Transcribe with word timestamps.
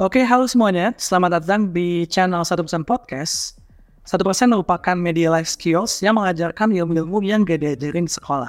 Oke, 0.00 0.24
halo 0.24 0.48
semuanya. 0.48 0.96
Selamat 0.96 1.36
datang 1.36 1.76
di 1.76 2.08
channel 2.08 2.40
1% 2.40 2.88
Podcast. 2.88 3.60
1% 4.08 4.16
merupakan 4.48 4.96
media 4.96 5.28
life 5.28 5.52
skills 5.52 6.00
yang 6.00 6.16
mengajarkan 6.16 6.72
ilmu-ilmu 6.72 7.20
yang 7.20 7.44
gak 7.44 7.60
diajarin 7.60 8.08
di 8.08 8.12
sekolah. 8.16 8.48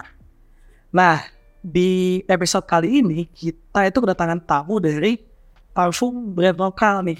Nah, 0.95 1.19
di 1.59 2.23
episode 2.31 2.63
kali 2.63 3.03
ini, 3.03 3.27
kita 3.35 3.83
itu 3.83 3.99
kedatangan 3.99 4.39
tamu 4.47 4.79
dari 4.79 5.19
parfum 5.75 6.31
brand 6.31 6.55
lokal 6.55 7.03
nih. 7.03 7.19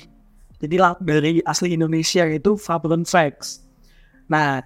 Jadi 0.64 0.80
dari 1.04 1.44
asli 1.44 1.76
Indonesia 1.76 2.24
yaitu 2.24 2.56
Fabrant 2.56 3.04
Frags. 3.04 3.68
Nah, 4.32 4.64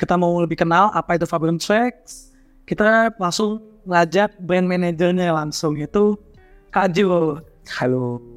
kita 0.00 0.16
mau 0.16 0.32
lebih 0.40 0.56
kenal 0.56 0.88
apa 0.96 1.20
itu 1.20 1.28
Fabrant 1.28 1.60
Frags. 1.60 2.32
Kita 2.64 3.12
langsung 3.20 3.60
ngajak 3.84 4.40
brand 4.40 4.64
manajernya 4.64 5.28
langsung 5.28 5.76
itu 5.76 6.16
Kak 6.72 6.96
Jo. 6.96 7.36
Halo. 7.68 8.31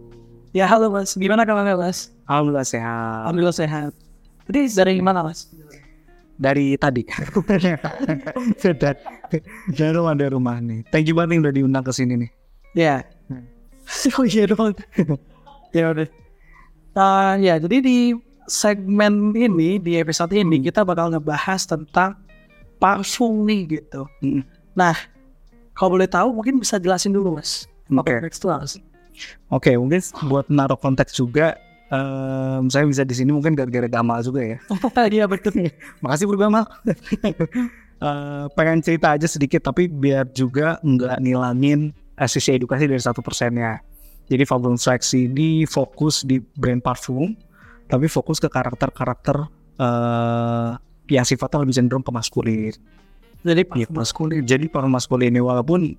Ya 0.56 0.72
halo 0.72 0.88
mas, 0.88 1.12
gimana 1.20 1.44
kabarnya 1.44 1.76
mas? 1.76 2.16
Alhamdulillah 2.32 2.64
sehat. 2.64 3.28
Alhamdulillah 3.28 3.60
sehat. 3.60 3.92
Jadi 4.48 4.72
dari 4.72 4.94
mana 5.04 5.20
mas? 5.20 5.52
Dari 6.40 6.80
tadi. 6.80 7.04
Dari 9.76 9.92
rumah 9.92 10.16
dari 10.16 10.32
rumah 10.32 10.64
nih. 10.64 10.88
Thank 10.96 11.12
you 11.12 11.16
banget 11.20 11.36
nih 11.36 11.40
udah 11.44 11.54
diundang 11.60 11.84
ke 11.84 11.92
sini 11.92 12.24
nih. 12.24 12.32
Ya. 12.72 13.04
oh 14.16 14.24
iya 14.24 14.48
dong. 14.48 14.72
ya 15.76 15.92
udah. 15.92 16.08
Uh, 16.96 17.36
ya 17.44 17.60
jadi 17.60 17.84
di 17.84 18.16
segmen 18.48 19.36
ini 19.36 19.76
di 19.76 20.00
episode 20.00 20.32
ini 20.32 20.64
kita 20.64 20.88
bakal 20.88 21.12
ngebahas 21.12 21.68
tentang 21.68 22.16
parfum 22.80 23.44
nih 23.44 23.76
gitu. 23.84 24.08
Mm. 24.24 24.48
Nah, 24.72 24.96
kalau 25.76 26.00
boleh 26.00 26.08
tahu 26.08 26.32
mungkin 26.32 26.64
bisa 26.64 26.80
jelasin 26.80 27.12
dulu 27.12 27.44
mas. 27.44 27.68
Oke. 27.92 28.24
Apa 28.24 28.64
sih? 28.64 28.95
Oke, 29.52 29.76
mungkin 29.78 30.02
buat 30.28 30.48
naruh 30.50 30.80
konteks 30.80 31.16
juga 31.16 31.56
em, 31.90 32.68
saya 32.70 32.86
bisa 32.86 33.04
di 33.06 33.16
sini 33.16 33.32
mungkin 33.32 33.54
gara-gara 33.54 33.88
Gamal 33.88 34.22
juga 34.26 34.42
ya. 34.42 34.58
Iya 35.16 35.26
betul. 35.30 35.70
Makasih 36.02 36.26
Bro 36.30 36.40
Gamal. 36.40 36.66
Eh, 37.96 38.46
pengen 38.60 38.84
cerita 38.84 39.16
aja 39.16 39.24
sedikit 39.24 39.64
tapi 39.64 39.88
biar 39.88 40.28
juga 40.36 40.76
nggak 40.84 41.16
nilangin 41.24 41.96
eh, 42.20 42.28
sisi 42.28 42.52
edukasi 42.52 42.92
dari 42.92 43.00
satu 43.00 43.24
persennya. 43.24 43.80
Jadi 44.28 44.44
Fabulous 44.44 44.84
Strikes 44.84 45.16
ini 45.16 45.64
fokus 45.64 46.28
di 46.28 46.44
brand 46.44 46.84
parfum, 46.84 47.32
tapi 47.88 48.12
fokus 48.12 48.44
ke 48.44 48.52
karakter-karakter 48.52 49.48
eh 49.80 50.72
yang 51.08 51.24
sifatnya 51.24 51.64
lebih 51.64 51.72
cenderung 51.72 52.04
ke 52.04 52.12
maskulin. 52.12 52.76
Jadi 53.48 53.62
Iya 53.80 53.88
maskulin. 53.88 54.44
Jadi 54.44 54.68
parfum 54.68 54.92
maskulin 54.92 55.32
ini 55.32 55.40
walaupun 55.40 55.96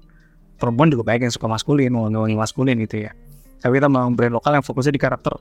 perempuan 0.56 0.89
juga 0.93 1.05
banyak 1.06 1.28
yang 1.28 1.34
suka 1.34 1.47
maskulin, 1.49 1.93
wangi-wangi 1.93 2.37
maskulin 2.37 2.77
gitu 2.84 3.09
ya. 3.09 3.12
Tapi 3.61 3.81
kita 3.81 3.89
memang 3.89 4.17
brand 4.17 4.37
lokal 4.37 4.61
yang 4.61 4.65
fokusnya 4.65 4.93
di 4.93 5.00
karakter, 5.00 5.34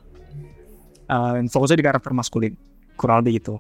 yang 1.12 1.48
fokusnya 1.52 1.78
di 1.80 1.86
karakter 1.86 2.12
maskulin. 2.16 2.54
Kurang 2.96 3.24
lebih 3.24 3.44
gitu. 3.44 3.60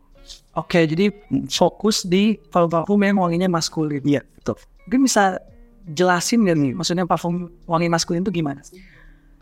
Oke, 0.56 0.88
jadi 0.88 1.12
fokus 1.52 2.08
di 2.08 2.40
parfum 2.50 2.98
yang 3.04 3.20
wanginya 3.20 3.52
maskulin. 3.52 4.02
Iya, 4.02 4.24
betul. 4.40 4.56
Mungkin 4.88 5.02
bisa 5.06 5.38
jelasin 5.86 6.48
nggak 6.48 6.58
nih, 6.58 6.72
maksudnya 6.74 7.06
parfum 7.06 7.52
wangi 7.70 7.92
maskulin 7.92 8.26
itu 8.26 8.34
gimana 8.34 8.64
sih? 8.66 8.82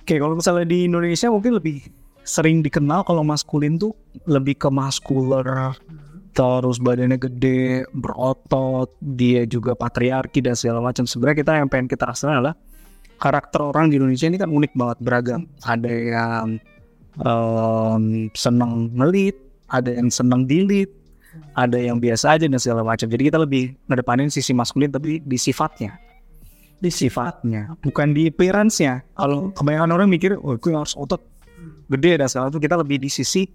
Oke, 0.03 0.19
kalau 0.19 0.35
misalnya 0.35 0.67
di 0.67 0.91
Indonesia 0.91 1.31
mungkin 1.31 1.55
lebih 1.55 1.87
sering 2.27 2.59
dikenal 2.59 3.07
kalau 3.07 3.23
maskulin 3.23 3.79
tuh 3.79 3.95
lebih 4.27 4.59
ke 4.59 4.67
muscular, 4.67 5.71
terus 6.33 6.81
badannya 6.81 7.21
gede, 7.21 7.85
berotot, 7.93 8.89
dia 8.99 9.45
juga 9.45 9.77
patriarki 9.77 10.41
dan 10.41 10.57
segala 10.57 10.81
macam. 10.81 11.05
Sebenarnya 11.05 11.37
kita 11.45 11.51
yang 11.61 11.69
pengen 11.69 11.87
kita 11.87 12.09
rasakan 12.09 12.41
adalah 12.41 12.55
karakter 13.21 13.61
orang 13.61 13.93
di 13.93 14.01
Indonesia 14.01 14.27
ini 14.27 14.41
kan 14.41 14.49
unik 14.49 14.73
banget, 14.73 14.97
beragam. 14.99 15.41
Ada 15.61 15.91
yang 15.93 16.47
em, 17.21 18.03
senang 18.33 18.89
ngelit, 18.97 19.37
ada 19.69 19.93
yang 19.93 20.09
senang 20.09 20.49
dilit, 20.49 20.89
ada 21.53 21.77
yang 21.77 22.01
biasa 22.01 22.35
aja 22.35 22.49
dan 22.49 22.57
segala 22.57 22.81
macam. 22.81 23.05
Jadi 23.05 23.29
kita 23.29 23.37
lebih 23.37 23.77
ngedepanin 23.85 24.33
sisi 24.33 24.51
maskulin 24.51 24.89
tapi 24.89 25.21
di 25.21 25.37
sifatnya 25.37 25.95
di 26.83 26.91
sifatnya, 26.91 27.79
bukan 27.79 28.11
di 28.11 28.27
appearance-nya. 28.27 29.15
Kalau 29.15 29.55
kebanyakan 29.55 29.95
orang 29.95 30.11
mikir, 30.11 30.35
oh 30.35 30.59
gue 30.59 30.75
harus 30.75 30.91
otot 30.99 31.23
gede 31.87 32.19
dan 32.19 32.27
segala 32.27 32.51
itu 32.51 32.59
kita 32.59 32.75
lebih 32.75 32.99
di 32.99 33.07
sisi 33.07 33.47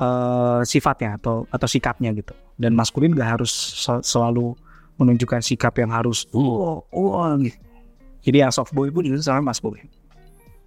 eh, 0.00 0.60
sifatnya 0.64 1.16
atau 1.20 1.44
atau 1.48 1.68
sikapnya 1.68 2.12
gitu. 2.16 2.32
Dan 2.56 2.72
maskulin 2.72 3.12
gak 3.12 3.40
harus 3.40 3.52
sel- 3.52 4.04
selalu 4.04 4.56
menunjukkan 4.96 5.44
sikap 5.44 5.76
yang 5.76 5.92
harus 5.92 6.24
oh 6.32 6.84
oh 6.88 7.28
gitu. 7.40 7.56
Jadi 8.26 8.42
yang 8.42 8.50
soft 8.50 8.74
boy 8.74 8.90
pun 8.90 9.06
juga 9.06 9.22
sama 9.22 9.52
maskulin. 9.54 9.86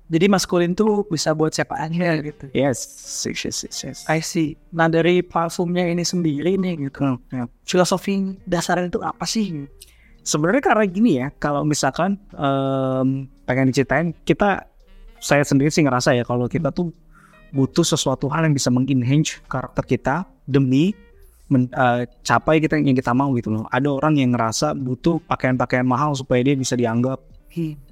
Jadi 0.10 0.26
maskulin 0.26 0.74
tuh 0.74 1.06
bisa 1.06 1.38
buat 1.38 1.54
siapa 1.54 1.78
aja 1.78 2.18
gitu. 2.18 2.50
Yes, 2.50 2.82
yes, 3.30 3.46
yes, 3.46 3.58
yes. 3.70 3.78
yes. 3.86 3.98
I 4.10 4.26
see. 4.26 4.58
Nah 4.74 4.90
dari 4.90 5.22
parfumnya 5.22 5.86
ini 5.86 6.02
sendiri 6.02 6.58
nih 6.58 6.90
gitu. 6.90 6.98
Hmm, 6.98 7.22
ya. 7.30 7.46
Filosofi 7.62 8.34
dasarnya 8.50 8.90
itu 8.90 9.00
apa 9.06 9.26
sih? 9.30 9.70
Sebenarnya 10.26 10.66
karena 10.66 10.86
gini 10.90 11.12
ya, 11.22 11.30
kalau 11.38 11.62
misalkan 11.62 12.18
em, 12.34 13.30
pengen 13.46 13.70
diceritain, 13.70 14.10
kita 14.26 14.66
saya 15.22 15.46
sendiri 15.46 15.70
sih 15.70 15.86
ngerasa 15.86 16.18
ya 16.18 16.26
kalau 16.26 16.50
kita 16.50 16.74
tuh 16.74 16.90
butuh 17.52 17.86
sesuatu 17.86 18.30
hal 18.30 18.46
yang 18.46 18.56
bisa 18.56 18.70
mengenhance 18.70 19.42
karakter 19.50 19.84
kita 19.86 20.16
demi 20.46 20.94
men- 21.50 21.70
eh, 21.74 22.06
capai 22.22 22.62
kita 22.62 22.78
yang 22.78 22.96
kita 22.96 23.12
mau 23.12 23.34
gitu 23.36 23.50
loh. 23.50 23.66
Ada 23.74 23.90
orang 23.90 24.22
yang 24.22 24.38
ngerasa 24.38 24.78
butuh 24.78 25.20
pakaian-pakaian 25.26 25.84
mahal 25.84 26.14
supaya 26.14 26.46
dia 26.46 26.56
bisa 26.56 26.78
dianggap. 26.78 27.20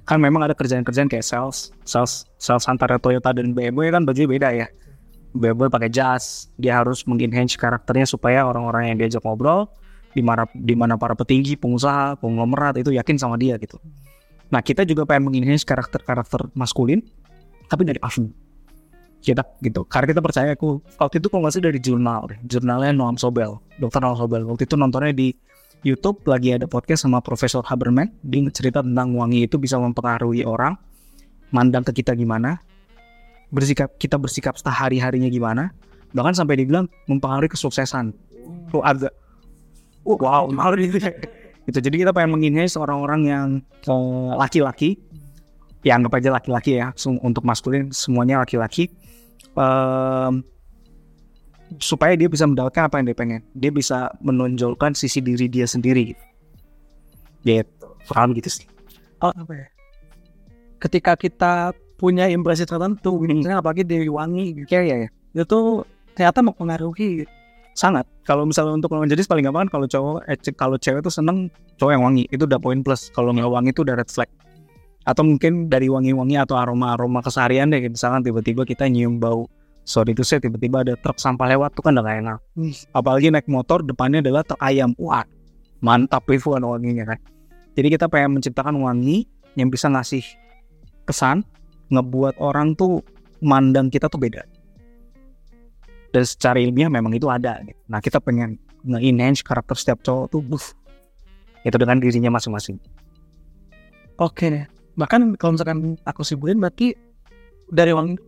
Kan 0.06 0.22
memang 0.22 0.46
ada 0.46 0.54
kerjaan-kerjaan 0.54 1.10
kayak 1.10 1.26
sales, 1.26 1.74
sales, 1.82 2.24
sales 2.38 2.64
antara 2.70 2.96
Toyota 2.96 3.34
dan 3.34 3.52
BMW 3.52 3.90
kan 3.90 4.06
bajunya 4.06 4.30
beda 4.30 4.48
ya. 4.54 4.66
BMW 5.34 5.68
pakai 5.68 5.92
jas, 5.92 6.48
dia 6.56 6.80
harus 6.80 7.04
mengenhance 7.04 7.58
karakternya 7.58 8.08
supaya 8.08 8.48
orang-orang 8.48 8.94
yang 8.94 8.96
diajak 8.96 9.20
ngobrol 9.26 9.68
di 10.16 10.24
mana 10.24 10.48
di 10.56 10.72
mana 10.72 10.96
para 10.96 11.12
petinggi, 11.12 11.58
pengusaha, 11.60 12.16
konglomerat 12.22 12.80
itu 12.80 12.94
yakin 12.96 13.20
sama 13.20 13.36
dia 13.36 13.60
gitu. 13.60 13.76
Nah 14.48 14.64
kita 14.64 14.88
juga 14.88 15.04
pengen 15.04 15.28
mengenhance 15.28 15.68
karakter-karakter 15.68 16.48
maskulin, 16.56 17.04
tapi 17.68 17.84
dari 17.84 18.00
parfum. 18.00 18.32
Kita 19.18 19.42
gitu, 19.60 19.82
karena 19.90 20.06
kita 20.14 20.22
percaya 20.22 20.54
aku 20.54 20.78
waktu 20.96 21.18
itu 21.18 21.26
kalau 21.26 21.42
nggak 21.42 21.52
salah 21.58 21.66
dari 21.74 21.80
jurnal, 21.82 22.22
jurnalnya 22.46 22.94
Noam 22.94 23.18
Sobel, 23.18 23.58
dokter 23.82 23.98
Noam 23.98 24.14
Sobel. 24.14 24.46
Waktu 24.46 24.64
itu 24.64 24.78
nontonnya 24.78 25.10
di 25.10 25.34
YouTube 25.82 26.22
lagi 26.26 26.54
ada 26.54 26.70
podcast 26.70 27.02
sama 27.06 27.18
Profesor 27.18 27.62
Haberman, 27.66 28.14
dia 28.22 28.46
cerita 28.54 28.78
tentang 28.82 29.14
wangi 29.18 29.46
itu 29.46 29.58
bisa 29.58 29.74
mempengaruhi 29.78 30.46
orang, 30.46 30.78
mandang 31.50 31.82
ke 31.82 31.98
kita 31.98 32.14
gimana, 32.14 32.62
bersikap 33.50 33.90
kita 33.98 34.18
bersikap 34.18 34.54
sehari 34.54 35.02
harinya 35.02 35.26
gimana, 35.26 35.74
bahkan 36.14 36.34
sampai 36.38 36.62
dibilang 36.62 36.86
mempengaruhi 37.10 37.50
kesuksesan. 37.50 38.14
Tuh 38.70 38.82
agak 38.86 39.12
Oh, 40.08 40.16
wow, 40.16 40.48
mahal 40.56 40.80
itu. 40.80 40.96
gitu. 41.68 41.78
Jadi 41.84 41.96
kita 42.00 42.16
pengen 42.16 42.40
mengingatkan 42.40 42.80
orang-orang 42.80 43.20
yang 43.28 43.46
eh, 43.84 44.32
laki-laki, 44.40 44.96
ya 45.84 46.00
anggap 46.00 46.16
aja 46.16 46.32
laki-laki 46.32 46.80
ya, 46.80 46.96
untuk 47.20 47.44
maskulin 47.44 47.92
semuanya 47.92 48.40
laki-laki, 48.40 48.88
Em, 49.54 50.44
supaya 51.76 52.16
dia 52.16 52.30
bisa 52.30 52.48
mendapatkan 52.48 52.88
apa 52.88 52.96
yang 53.02 53.06
dia 53.12 53.18
pengen. 53.18 53.40
Dia 53.52 53.68
bisa 53.68 54.08
menonjolkan 54.24 54.96
sisi 54.96 55.20
diri 55.20 55.46
dia 55.46 55.68
sendiri. 55.68 56.16
Gitu, 57.42 57.86
kurang 58.08 58.34
gitu 58.34 58.48
sih. 58.48 58.66
Oh, 59.20 59.34
apa 59.34 59.52
ya? 59.52 59.66
Ketika 60.78 61.18
kita 61.18 61.74
punya 61.98 62.30
impresi 62.30 62.62
tertentu, 62.62 63.18
Hmm. 63.18 63.42
misalnya 63.42 63.58
apalagi 63.58 63.82
dari 63.82 64.06
wangi 64.06 64.54
gitu, 64.62 64.70
Ya, 64.70 64.82
ya, 64.86 64.96
ya. 65.06 65.08
itu 65.34 65.58
ternyata 66.14 66.38
mempengaruhi. 66.42 67.26
gitu. 67.26 67.30
Sangat. 67.74 68.10
Kalau 68.26 68.42
misalnya 68.42 68.74
untuk 68.74 68.90
lawan 68.90 69.06
jenis 69.06 69.30
paling 69.30 69.46
gampang 69.46 69.70
kan 69.70 69.78
kalau 69.78 69.86
cowok, 69.86 70.26
eh, 70.26 70.38
kalau 70.50 70.74
cewek 70.82 70.98
tuh 70.98 71.14
seneng 71.14 71.46
cowok 71.78 71.92
yang 71.94 72.02
wangi, 72.02 72.26
itu 72.26 72.42
udah 72.42 72.58
poin 72.58 72.82
plus. 72.82 73.06
Kalau 73.14 73.30
nggak 73.30 73.46
wangi 73.46 73.70
itu 73.70 73.86
udah 73.86 73.94
red 73.94 74.10
flag. 74.10 74.26
Atau 75.08 75.24
mungkin 75.24 75.72
dari 75.72 75.88
wangi-wangi 75.88 76.36
atau 76.36 76.60
aroma-aroma 76.60 77.24
keseharian 77.24 77.72
deh, 77.72 77.80
misalkan 77.88 78.20
tiba-tiba 78.20 78.68
kita 78.68 78.84
nyium 78.92 79.16
bau 79.16 79.48
sorry 79.88 80.12
itu 80.12 80.20
saya 80.20 80.44
tiba-tiba 80.44 80.84
ada 80.84 81.00
truk 81.00 81.16
sampah 81.16 81.48
lewat 81.56 81.72
tuh 81.72 81.80
kan 81.88 81.96
udah 81.96 82.04
gak 82.04 82.18
enak. 82.20 82.38
Apalagi 82.92 83.32
naik 83.32 83.48
motor 83.48 83.80
depannya 83.80 84.20
adalah 84.20 84.44
truk 84.44 84.60
ayam. 84.60 84.92
Wah 85.00 85.24
mantap 85.80 86.28
itu 86.28 86.52
kan 86.52 86.60
wanginya 86.60 87.08
kan. 87.08 87.18
Jadi 87.72 87.88
kita 87.96 88.04
pengen 88.12 88.36
menciptakan 88.36 88.76
wangi 88.84 89.24
yang 89.56 89.72
bisa 89.72 89.88
ngasih 89.88 90.20
kesan 91.08 91.40
ngebuat 91.88 92.36
orang 92.36 92.76
tuh 92.76 93.00
mandang 93.40 93.88
kita 93.88 94.12
tuh 94.12 94.20
beda. 94.20 94.44
Dan 96.12 96.24
secara 96.28 96.60
ilmiah 96.60 96.92
memang 96.92 97.16
itu 97.16 97.32
ada. 97.32 97.64
Gitu. 97.64 97.80
nah 97.88 98.04
kita 98.04 98.20
pengen 98.20 98.60
nge-enhance 98.84 99.40
karakter 99.40 99.76
setiap 99.76 100.04
cowok 100.04 100.26
tuh 100.36 100.40
buff 100.44 100.76
itu 101.64 101.76
dengan 101.80 101.96
dirinya 101.96 102.36
masing-masing. 102.36 102.76
Oke 104.20 104.52
deh. 104.52 104.77
Bahkan 104.98 105.38
kalau 105.38 105.54
misalkan 105.54 105.94
aku 106.02 106.26
simpulin 106.26 106.58
berarti 106.58 106.92
dari 107.70 107.94
wangi 107.94 108.18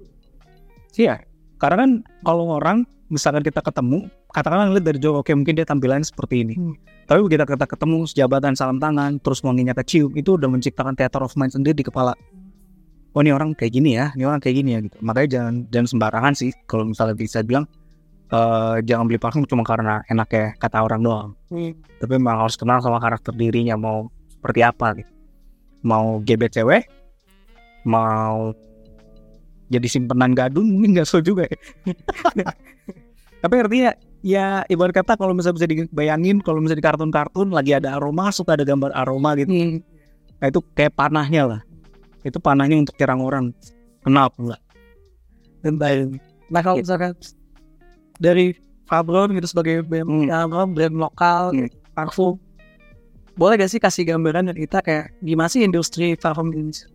Iya, 0.99 1.23
karena 1.63 1.77
kan 1.87 1.91
kalau 2.27 2.51
orang 2.51 2.83
misalkan 3.11 3.47
kita 3.47 3.63
ketemu, 3.63 4.11
katakanlah 4.35 4.71
ngeliat 4.71 4.85
dari 4.91 4.99
jauh, 4.99 5.23
oke 5.23 5.31
mungkin 5.35 5.55
dia 5.55 5.63
tampilannya 5.63 6.03
seperti 6.03 6.43
ini. 6.43 6.55
Hmm. 6.59 6.75
Tapi 7.07 7.21
begitu 7.27 7.47
kita 7.47 7.67
ketemu, 7.67 8.07
sejabatan 8.11 8.55
salam 8.59 8.79
tangan, 8.83 9.23
terus 9.23 9.43
wanginya 9.47 9.75
kecium, 9.75 10.15
itu 10.19 10.35
udah 10.35 10.51
menciptakan 10.51 10.99
theater 10.99 11.23
of 11.23 11.35
mind 11.39 11.55
sendiri 11.55 11.79
di 11.79 11.87
kepala. 11.87 12.15
Oh 13.11 13.23
ini 13.23 13.35
orang 13.35 13.59
kayak 13.59 13.75
gini 13.75 13.99
ya, 13.99 14.15
ini 14.15 14.23
orang 14.23 14.39
kayak 14.39 14.57
gini 14.63 14.71
ya 14.75 14.81
gitu. 14.87 14.97
Makanya 15.03 15.29
jangan 15.31 15.55
jangan 15.67 15.89
sembarangan 15.91 16.33
sih 16.39 16.51
kalau 16.71 16.87
misalnya 16.87 17.19
bisa 17.19 17.43
bilang 17.43 17.67
eh 18.31 18.79
jangan 18.87 19.11
beli 19.11 19.19
parfum 19.19 19.43
cuma 19.43 19.67
karena 19.67 20.07
enaknya 20.07 20.55
kata 20.63 20.79
orang 20.79 21.03
doang. 21.03 21.31
Tapi 21.99 22.13
memang 22.15 22.47
harus 22.47 22.55
kenal 22.55 22.79
sama 22.79 23.03
karakter 23.03 23.35
dirinya 23.35 23.75
mau 23.75 24.07
seperti 24.31 24.63
apa 24.63 24.95
gitu. 25.03 25.11
Mau 25.81 26.21
gebet 26.23 26.53
cewek, 26.53 26.85
mau 27.89 28.53
jadi 29.71 29.87
simpenan 29.87 30.35
gadun 30.35 30.67
mungkin 30.67 30.99
nggak 30.99 31.09
so 31.09 31.23
juga 31.23 31.47
ya. 31.49 31.59
Tapi 33.43 33.55
artinya 33.57 33.91
ya 34.21 34.61
ibarat 34.69 34.93
kata 34.93 35.17
kalau 35.17 35.33
misalnya 35.33 35.57
bisa 35.57 35.69
dibayangin 35.71 36.45
kalau 36.45 36.61
misalnya 36.61 36.85
di 36.85 36.87
kartun-kartun 36.87 37.49
lagi 37.57 37.73
ada 37.73 37.97
aroma 37.97 38.29
suka 38.29 38.53
ada 38.53 38.67
gambar 38.69 38.93
aroma 38.93 39.33
gitu. 39.41 39.81
Nah 40.41 40.47
itu 40.49 40.61
kayak 40.77 40.93
panahnya 40.93 41.43
lah. 41.49 41.61
Itu 42.21 42.37
panahnya 42.37 42.77
untuk 42.77 43.01
nyerang 43.01 43.21
orang. 43.25 43.45
Kenapa 44.05 44.37
enggak? 44.37 44.61
dan 45.61 45.77
lain. 45.77 46.09
Nah 46.49 46.61
kalau 46.65 46.81
misalkan 46.81 47.13
dari 48.17 48.57
Fabron 48.89 49.31
gitu 49.37 49.47
sebagai 49.47 49.87
brand, 49.87 50.09
Hmm. 50.09 50.73
brand 50.75 50.97
lokal 50.97 51.53
Hmm. 51.55 51.69
parfum, 51.95 52.41
boleh 53.41 53.57
gak 53.57 53.73
sih 53.73 53.81
kasih 53.81 54.05
gambaran 54.05 54.53
dari 54.53 54.69
kita 54.69 54.85
kayak 54.85 55.17
gimana 55.25 55.49
sih 55.49 55.65
industri 55.65 56.13
parfum 56.13 56.53
di 56.53 56.61
Indonesia? 56.61 56.93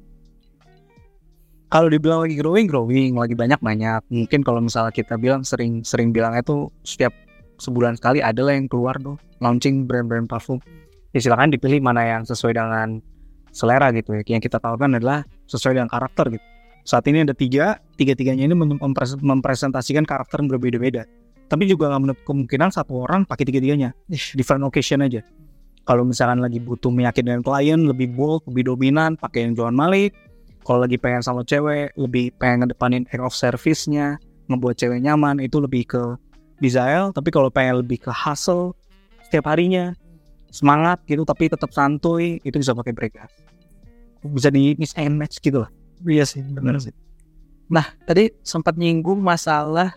Kalau 1.74 1.90
dibilang 1.90 2.22
lagi 2.22 2.38
growing, 2.38 2.70
growing, 2.70 3.18
lagi 3.18 3.34
banyak 3.34 3.58
banyak. 3.58 4.06
Mungkin 4.14 4.46
kalau 4.46 4.62
misalnya 4.62 4.94
kita 4.94 5.18
bilang 5.18 5.42
sering 5.42 5.82
sering 5.82 6.14
bilangnya 6.14 6.46
tuh 6.46 6.70
setiap 6.86 7.10
sebulan 7.58 7.98
sekali 7.98 8.22
ada 8.22 8.46
lah 8.46 8.54
yang 8.54 8.70
keluar 8.70 8.94
tuh 9.02 9.18
launching 9.42 9.90
brand-brand 9.90 10.30
parfum. 10.30 10.62
Ya 11.18 11.20
silakan 11.26 11.50
dipilih 11.50 11.82
mana 11.82 12.06
yang 12.06 12.22
sesuai 12.30 12.54
dengan 12.54 13.02
selera 13.50 13.90
gitu 13.98 14.14
ya. 14.14 14.22
Yang 14.38 14.54
kita 14.54 14.62
tawarkan 14.62 15.02
adalah 15.02 15.26
sesuai 15.50 15.82
dengan 15.82 15.90
karakter 15.90 16.30
gitu. 16.30 16.46
Saat 16.86 17.10
ini 17.10 17.26
ada 17.26 17.34
tiga, 17.34 17.82
tiga-tiganya 17.98 18.46
ini 18.46 18.54
mem- 18.54 18.78
mempres- 18.78 19.18
mempresentasikan 19.18 20.06
karakter 20.06 20.46
yang 20.46 20.54
berbeda-beda. 20.54 21.10
Tapi 21.50 21.66
juga 21.66 21.90
nggak 21.90 22.02
menutup 22.06 22.22
kemungkinan 22.30 22.70
satu 22.70 23.02
orang 23.10 23.26
pakai 23.26 23.50
tiga-tiganya, 23.50 23.98
different 24.38 24.62
occasion 24.62 25.02
aja. 25.02 25.26
Kalau 25.86 26.02
misalkan 26.02 26.42
lagi 26.42 26.58
butuh 26.58 26.90
meyakinkan 26.90 27.46
klien, 27.46 27.78
lebih 27.86 28.10
bold, 28.18 28.42
lebih 28.50 28.74
dominan, 28.74 29.14
pakai 29.14 29.46
yang 29.46 29.54
Johan 29.54 29.78
Malik. 29.78 30.18
Kalau 30.66 30.82
lagi 30.82 30.98
pengen 30.98 31.22
sama 31.22 31.46
cewek, 31.46 31.94
lebih 31.94 32.34
pengen 32.42 32.66
ngedepanin 32.66 33.06
act 33.14 33.22
of 33.22 33.38
service-nya, 33.38 34.18
ngebuat 34.50 34.82
cewek 34.82 34.98
nyaman, 34.98 35.38
itu 35.38 35.62
lebih 35.62 35.86
ke 35.86 36.02
Bizael. 36.58 37.14
Tapi 37.14 37.30
kalau 37.30 37.54
pengen 37.54 37.86
lebih 37.86 38.02
ke 38.02 38.10
hustle, 38.10 38.74
setiap 39.30 39.46
harinya, 39.46 39.94
semangat 40.50 41.06
gitu, 41.06 41.22
tapi 41.22 41.54
tetap 41.54 41.70
santuy, 41.70 42.42
itu 42.42 42.58
bisa 42.58 42.74
pakai 42.74 42.90
Bregas. 42.90 43.30
Bisa 44.26 44.50
di 44.50 44.74
mix 44.82 44.98
and 44.98 45.22
match 45.22 45.38
gitu 45.38 45.62
lah. 45.62 45.70
Iya 46.02 46.26
sih, 46.26 46.42
benar 46.42 46.82
sih. 46.82 46.98
Nah, 47.70 47.86
tadi 48.10 48.34
sempat 48.42 48.74
nyinggung 48.74 49.22
masalah 49.22 49.94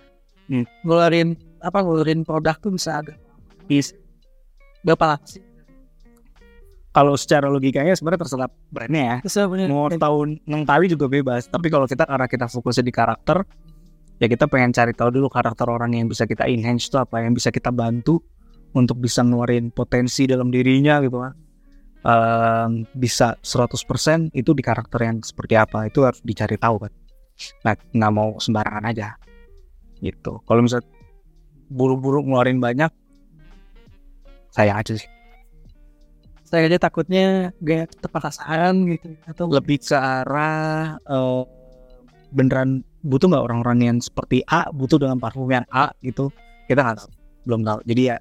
Hmm. 0.49 0.65
ngeluarin 0.85 1.37
apa 1.61 1.85
ngeluarin 1.85 2.25
produk 2.25 2.57
tuh 2.57 2.73
bisa 2.73 3.05
agak 3.05 3.21
Is- 3.69 3.93
berapa 4.81 5.17
lama 5.17 5.25
sih? 5.29 5.45
Kalau 6.99 7.15
secara 7.15 7.47
logikanya 7.47 7.95
sebenarnya 7.95 8.27
terserah 8.27 8.51
brandnya 8.75 9.03
ya. 9.07 9.17
Terus 9.23 9.35
sebenarnya 9.39 9.71
mau 9.71 9.87
tahun 9.87 10.43
mengetahui 10.51 10.87
juga 10.99 11.07
bebas. 11.07 11.47
Tapi 11.47 11.71
kalau 11.71 11.87
kita 11.87 12.03
karena 12.03 12.27
kita 12.27 12.51
fokusnya 12.51 12.83
di 12.83 12.91
karakter 12.91 13.47
ya 14.19 14.27
kita 14.27 14.51
pengen 14.51 14.75
cari 14.75 14.91
tahu 14.99 15.15
dulu 15.15 15.31
karakter 15.31 15.71
orang 15.71 15.95
yang 15.95 16.11
bisa 16.11 16.27
kita 16.27 16.51
enhance 16.51 16.91
itu 16.91 16.99
apa 16.99 17.23
yang 17.23 17.39
bisa 17.39 17.55
kita 17.55 17.71
bantu 17.71 18.19
untuk 18.75 18.99
bisa 18.99 19.23
ngeluarin 19.23 19.71
potensi 19.71 20.27
dalam 20.27 20.51
dirinya 20.51 20.99
gitu 20.99 21.23
kan 21.23 21.39
Ehm, 22.07 22.87
bisa 22.95 23.35
100% 23.43 24.31
itu 24.31 24.55
di 24.55 24.63
karakter 24.63 25.03
yang 25.03 25.19
seperti 25.19 25.59
apa 25.59 25.91
itu 25.91 26.07
harus 26.07 26.23
dicari 26.23 26.55
tahu 26.55 26.87
kan 26.87 26.93
nah 27.63 27.75
nggak 27.75 28.13
mau 28.15 28.35
sembarangan 28.39 28.83
aja. 28.91 29.15
Gitu. 30.03 30.43
Kalau 30.43 30.61
misalnya 30.63 30.91
buru-buru 31.71 32.23
ngeluarin 32.27 32.59
banyak 32.59 32.91
sayang 34.51 34.79
aja 34.79 34.99
sih 34.99 35.07
saya 36.49 36.65
aja 36.65 36.81
takutnya 36.81 37.53
gak 37.61 37.93
tepat 38.01 38.33
sasaran 38.33 38.89
gitu 38.89 39.13
atau 39.29 39.53
lebih 39.53 39.77
ke 39.85 39.93
arah 39.93 40.97
eh, 40.97 41.43
beneran 42.33 42.81
butuh 43.05 43.29
nggak 43.29 43.45
orang-orang 43.45 43.79
yang 43.85 43.99
seperti 44.01 44.41
A 44.49 44.73
butuh 44.73 44.97
dengan 44.97 45.21
parfum 45.21 45.49
yang 45.53 45.69
A 45.69 45.93
gitu 46.01 46.33
kita 46.73 46.81
nggak 46.81 47.05
tahu 47.05 47.11
belum 47.45 47.61
tahu 47.69 47.79
jadi 47.85 48.03
ya 48.03 48.17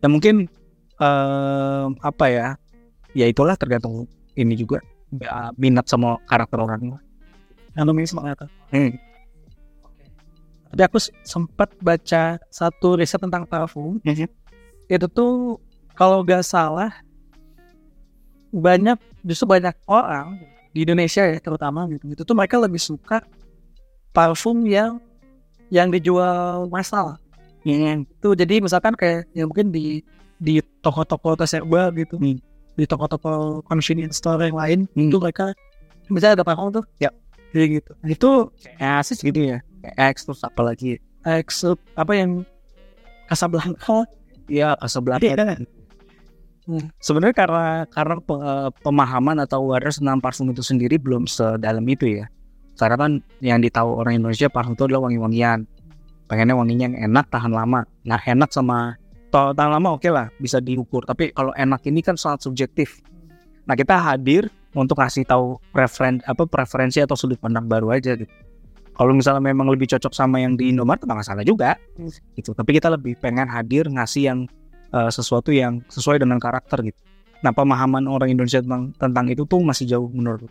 ya 0.00 0.08
mungkin 0.08 0.48
eh, 1.04 1.86
apa 2.00 2.24
ya 2.32 2.46
ya 3.12 3.28
itulah 3.28 3.60
tergantung 3.60 4.08
ini 4.40 4.56
juga 4.56 4.80
ya, 5.20 5.52
minat 5.60 5.84
sama 5.84 6.16
karakter 6.24 6.56
orang 6.56 6.96
anomi 7.74 8.06
semangat. 8.06 8.46
hmm. 8.70 8.94
Tapi 10.74 10.82
aku 10.90 10.98
sempat 11.22 11.70
baca 11.78 12.38
satu 12.50 12.98
riset 12.98 13.22
tentang 13.22 13.46
parfum. 13.46 14.02
Mhm. 14.02 14.26
Itu 14.90 15.06
tuh 15.06 15.62
kalau 15.94 16.26
gak 16.26 16.42
salah 16.42 16.90
banyak 18.54 18.98
justru 19.26 19.50
banyak 19.50 19.74
orang 19.90 20.38
di 20.70 20.86
Indonesia 20.86 21.26
ya 21.26 21.38
terutama 21.42 21.90
gitu. 21.90 22.14
Itu 22.14 22.22
tuh 22.22 22.38
mereka 22.38 22.62
lebih 22.62 22.78
suka 22.78 23.26
parfum 24.14 24.62
yang 24.62 25.02
yang 25.74 25.90
dijual 25.90 26.70
massal. 26.70 27.18
Itu 27.66 28.38
jadi 28.38 28.62
misalkan 28.62 28.94
kayak 28.94 29.26
ya 29.34 29.44
mungkin 29.50 29.74
di 29.74 30.06
di 30.38 30.62
toko-toko 30.78 31.34
terserba 31.34 31.90
gitu. 31.98 32.14
Hmm. 32.16 32.38
Di 32.74 32.86
toko-toko 32.86 33.62
convenience 33.66 34.18
store 34.22 34.50
yang 34.50 34.58
lain 34.58 34.78
Hmm. 34.94 35.10
itu 35.10 35.18
mereka 35.18 35.50
misalnya 36.06 36.42
ada 36.42 36.46
parfum 36.46 36.70
tuh. 36.70 36.84
Ya. 37.02 37.10
Kayak 37.50 37.82
gitu. 37.82 37.92
Itu 38.06 38.30
kayak 38.78 39.02
asis 39.02 39.18
gitu 39.22 39.40
ya 39.42 39.58
kayak 39.84 40.16
X 40.16 40.24
terus 40.24 40.40
apa 40.40 40.60
lagi 40.64 40.96
Ex 41.24 41.64
apa 41.96 42.12
yang 42.16 42.44
Casablanca 43.28 44.08
ya 44.48 44.76
Casablanca 44.80 45.60
Hmm. 46.64 46.88
sebenarnya 46.96 47.36
karena 47.36 47.66
karena 47.92 48.14
eh, 48.24 48.70
pemahaman 48.80 49.36
atau 49.44 49.68
awareness 49.68 50.00
tentang 50.00 50.16
parfum 50.24 50.48
itu 50.48 50.64
sendiri 50.64 50.96
belum 50.96 51.28
sedalam 51.28 51.84
itu 51.84 52.20
ya. 52.20 52.26
Karena 52.74 52.96
kan 52.96 53.12
yang 53.44 53.60
ditahu 53.60 54.00
orang 54.00 54.18
Indonesia 54.18 54.48
parfum 54.48 54.72
itu 54.72 54.88
adalah 54.88 55.06
wangi-wangian. 55.06 55.68
Pengennya 56.24 56.56
wanginya 56.56 56.84
yang 56.88 56.96
enak 57.12 57.28
tahan 57.28 57.52
lama. 57.52 57.84
Nah 58.08 58.16
enak 58.16 58.48
sama 58.48 58.96
tahan 59.28 59.70
lama 59.76 60.00
oke 60.00 60.08
lah 60.08 60.32
bisa 60.40 60.58
diukur. 60.58 61.04
Tapi 61.04 61.36
kalau 61.36 61.52
enak 61.52 61.84
ini 61.84 62.00
kan 62.00 62.16
sangat 62.16 62.48
subjektif. 62.48 63.04
Nah 63.68 63.76
kita 63.76 64.00
hadir 64.00 64.48
untuk 64.72 64.98
kasih 64.98 65.22
tahu 65.28 65.60
preferen 65.70 66.24
apa 66.24 66.48
preferensi 66.48 66.98
atau 66.98 67.14
sudut 67.14 67.36
pandang 67.38 67.68
baru 67.68 67.92
aja 67.94 68.16
gitu. 68.16 68.32
Kalau 68.94 69.10
misalnya 69.10 69.42
memang 69.42 69.66
lebih 69.68 69.90
cocok 69.90 70.14
sama 70.14 70.38
yang 70.38 70.54
di 70.54 70.70
Indomaret 70.70 71.02
nggak 71.02 71.18
masalah 71.18 71.42
juga. 71.42 71.74
Hmm. 71.98 72.10
gitu. 72.38 72.54
Tapi 72.54 72.70
kita 72.78 72.88
lebih 72.88 73.18
pengen 73.18 73.50
hadir 73.50 73.90
ngasih 73.90 74.22
yang 74.32 74.38
eh, 74.94 75.10
sesuatu 75.10 75.50
yang 75.50 75.82
sesuai 75.90 76.22
dengan 76.22 76.38
karakter 76.38 76.86
gitu. 76.86 77.00
Nah 77.42 77.50
pemahaman 77.50 78.06
orang 78.06 78.30
Indonesia 78.30 78.62
tentang 78.62 78.94
tentang 78.96 79.26
itu 79.28 79.42
tuh 79.44 79.60
masih 79.60 79.84
jauh 79.84 80.08
menurut 80.08 80.48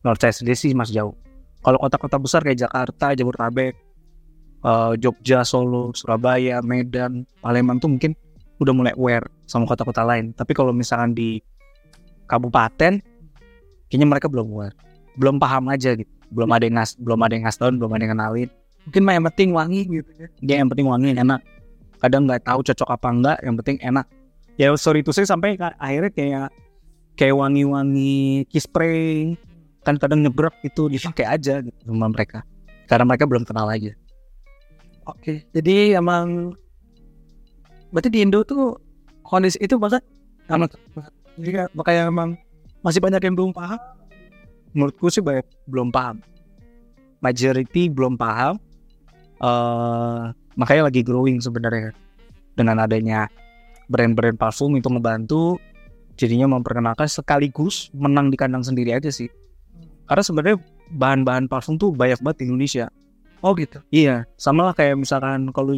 menurut 0.00 0.18
saya 0.18 0.32
sendiri 0.32 0.56
sih 0.56 0.72
masih 0.72 1.02
jauh. 1.02 1.14
Kalau 1.62 1.78
kota-kota 1.78 2.18
besar 2.18 2.42
kayak 2.42 2.58
Jakarta, 2.66 3.14
Jabodetabek, 3.14 3.74
eh, 4.66 4.92
Jogja, 4.98 5.42
Solo, 5.42 5.90
Surabaya, 5.94 6.62
Medan, 6.62 7.26
Palembang 7.42 7.78
tuh 7.82 7.90
mungkin 7.90 8.14
udah 8.62 8.74
mulai 8.74 8.94
aware 8.94 9.26
sama 9.50 9.66
kota-kota 9.66 10.06
lain. 10.06 10.30
Tapi 10.34 10.54
kalau 10.54 10.70
misalkan 10.70 11.14
di 11.14 11.42
kabupaten, 12.30 13.02
kayaknya 13.90 14.06
mereka 14.06 14.30
belum 14.30 14.50
aware, 14.54 14.76
belum 15.18 15.36
paham 15.42 15.70
aja 15.70 15.98
gitu. 15.98 16.10
Belum 16.32 16.48
ada 16.48 16.64
yang 16.64 16.80
ngas, 16.80 16.96
belum 16.96 17.20
ada 17.20 17.32
yang 17.36 17.44
ngasih 17.44 17.60
tahu, 17.60 17.70
belum 17.76 17.92
ada 17.92 18.02
yang 18.02 18.14
kenalin. 18.16 18.50
mungkin 18.82 19.02
mah 19.06 19.14
yang 19.14 19.26
penting 19.30 19.50
wangi 19.54 19.86
gitu 19.86 20.10
ya 20.18 20.26
Dia 20.42 20.56
yang 20.58 20.66
penting 20.66 20.90
wangi 20.90 21.14
enak. 21.14 21.38
Kadang 22.02 22.26
nggak 22.26 22.42
tahu 22.42 22.66
cocok 22.66 22.88
apa 22.90 23.08
enggak, 23.14 23.38
yang 23.46 23.54
penting 23.62 23.78
enak. 23.78 24.06
Ya 24.58 24.74
sorry 24.74 25.00
itu 25.06 25.14
saya 25.14 25.24
sampai 25.30 25.54
akhirnya 25.56 26.10
kayak 26.10 26.48
kayak 27.16 27.36
wangi-wangi 27.36 28.44
key 28.48 28.60
spray 28.60 29.36
kan 29.82 29.98
kadang 29.98 30.22
nyebrek 30.22 30.54
itu 30.62 30.86
dipakai 30.86 31.26
aja 31.26 31.60
gitu 31.60 31.78
sama 31.84 32.08
mereka 32.08 32.46
karena 32.86 33.04
mereka 33.06 33.24
belum 33.26 33.44
kenal 33.44 33.66
aja 33.68 33.92
Oke, 35.02 35.42
jadi 35.50 35.98
emang 35.98 36.54
berarti 37.90 38.06
di 38.06 38.22
Indo 38.22 38.46
tuh 38.46 38.78
kondisi 39.26 39.58
itu 39.58 39.74
banget 39.74 40.00
amat 40.46 40.78
jadi 41.34 41.66
makanya 41.74 42.06
emang 42.06 42.38
masih 42.82 43.02
banyak 43.02 43.22
yang 43.22 43.34
belum 43.34 43.52
paham. 43.54 43.78
menurutku 44.72 45.10
sih 45.10 45.20
banyak 45.20 45.44
belum 45.66 45.90
paham 45.90 46.22
majority 47.20 47.90
belum 47.90 48.14
paham 48.16 48.56
eh 49.42 50.22
makanya 50.56 50.88
lagi 50.88 51.00
growing 51.04 51.40
sebenarnya. 51.40 51.94
Dengan 52.52 52.84
adanya 52.84 53.32
brand-brand 53.88 54.36
parfum 54.36 54.76
itu 54.76 54.88
membantu 54.92 55.56
jadinya 56.20 56.48
memperkenalkan 56.52 57.08
sekaligus 57.08 57.88
menang 57.96 58.28
di 58.28 58.36
kandang 58.36 58.64
sendiri 58.64 58.92
aja 58.92 59.08
sih. 59.08 59.28
Karena 60.04 60.22
sebenarnya 60.22 60.56
bahan-bahan 60.92 61.48
parfum 61.48 61.80
tuh 61.80 61.92
banyak 61.92 62.20
banget 62.20 62.44
di 62.44 62.52
Indonesia. 62.52 62.86
Oh 63.42 63.58
gitu. 63.58 63.82
iya 63.90 64.22
sama 64.38 64.70
lah 64.70 64.74
kayak 64.76 65.02
misalkan 65.02 65.50
kalau 65.50 65.74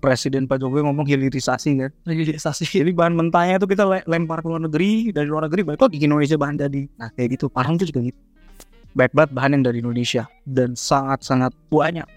Presiden 0.00 0.48
Pak 0.48 0.64
Jokowi 0.64 0.80
ngomong 0.88 1.04
hilirisasi 1.04 1.76
kan. 1.76 1.90
Hilirisasi. 2.08 2.64
jadi 2.80 2.88
bahan 2.88 3.12
mentahnya 3.12 3.60
tuh 3.60 3.68
kita 3.68 3.84
le- 3.84 4.06
lempar 4.08 4.40
ke 4.40 4.48
luar 4.48 4.64
negeri 4.64 5.12
dari 5.12 5.28
luar 5.28 5.44
negeri 5.44 5.60
balik 5.60 5.84
lagi 5.84 6.00
ke 6.00 6.08
Indonesia 6.08 6.40
bahan 6.40 6.56
jadi. 6.56 6.82
Nah 6.96 7.12
kayak 7.12 7.36
gitu. 7.36 7.52
Parfum 7.52 7.76
tuh 7.76 7.84
juga 7.84 8.08
gitu. 8.08 8.20
Baik 8.96 9.12
banget 9.12 9.30
bahan 9.36 9.50
yang 9.60 9.64
dari 9.68 9.78
Indonesia 9.84 10.24
dan 10.48 10.72
sangat 10.74 11.22
sangat 11.22 11.52
banyak 11.68 12.08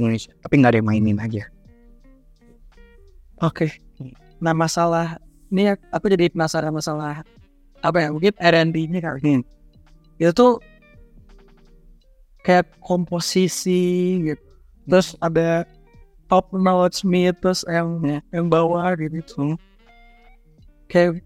Indonesia 0.00 0.32
tapi 0.40 0.54
nggak 0.58 0.70
ada 0.72 0.78
yang 0.80 0.88
mainin 0.88 1.20
aja 1.20 1.44
Oke. 3.40 3.72
Nah 4.36 4.52
masalah 4.52 5.16
ini 5.48 5.72
aku 5.88 6.12
jadi 6.12 6.28
penasaran 6.28 6.76
masalah 6.76 7.24
apa 7.80 7.96
ya 7.96 8.08
mungkin 8.12 8.36
R&D-nya 8.36 9.00
kali. 9.00 9.20
Hmm. 9.24 9.42
Itu 10.20 10.32
tuh 10.36 10.52
kayak 12.44 12.68
komposisi 12.84 14.20
gitu. 14.28 14.44
Terus 14.84 15.16
ada 15.24 15.64
top 16.28 16.52
knowledge 16.52 17.00
me 17.02 17.32
terus 17.32 17.64
yang 17.64 17.96
Ya. 18.04 18.20
yang 18.28 18.52
bawah 18.52 18.92
gitu. 19.00 19.24
Hmm. 19.40 19.56
Kayak 20.92 21.24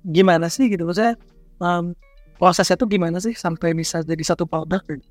gimana 0.00 0.48
sih 0.48 0.64
gitu 0.72 0.88
maksudnya 0.88 1.20
um, 1.60 1.92
prosesnya 2.40 2.80
tuh 2.80 2.88
gimana 2.88 3.20
sih 3.20 3.36
sampai 3.36 3.76
bisa 3.76 4.00
jadi 4.00 4.24
satu 4.24 4.48
produk 4.48 4.80
gitu? 4.88 5.04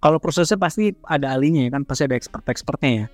Kalau 0.00 0.16
prosesnya 0.16 0.56
pasti 0.56 0.96
ada 1.04 1.36
ahlinya 1.36 1.68
ya 1.68 1.70
kan 1.76 1.84
pasti 1.84 2.08
ada 2.08 2.16
expert-expertnya 2.16 2.90
ya. 2.90 3.06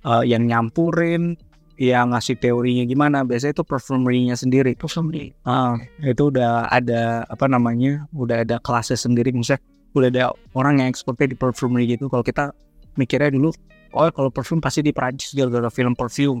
Eh, 0.00 0.24
yang 0.32 0.48
nyampurin 0.48 1.36
yang 1.76 2.12
ngasih 2.12 2.40
teorinya 2.40 2.84
gimana. 2.88 3.24
Biasanya 3.24 3.60
itu 3.60 3.64
perfumery-nya 3.64 4.36
sendiri. 4.36 4.72
Perfumery. 4.76 5.36
Ah, 5.44 5.76
itu 6.00 6.32
udah 6.32 6.68
ada 6.72 7.24
apa 7.28 7.44
namanya 7.48 8.08
udah 8.16 8.44
ada 8.44 8.56
kelasnya 8.60 8.96
sendiri. 8.96 9.32
Misalnya 9.32 9.60
udah 9.92 10.08
ada 10.08 10.24
orang 10.56 10.80
yang 10.80 10.88
expertnya 10.88 11.32
di 11.32 11.36
perfumery 11.36 11.84
gitu. 11.92 12.08
Kalau 12.08 12.24
kita 12.24 12.52
mikirnya 12.96 13.32
dulu 13.32 13.52
oh 13.96 14.08
kalau 14.12 14.30
parfum 14.32 14.58
pasti 14.60 14.80
di 14.80 14.92
Prancis 14.96 15.36
gara-gara 15.36 15.68
film 15.68 15.92
perfume. 15.92 16.40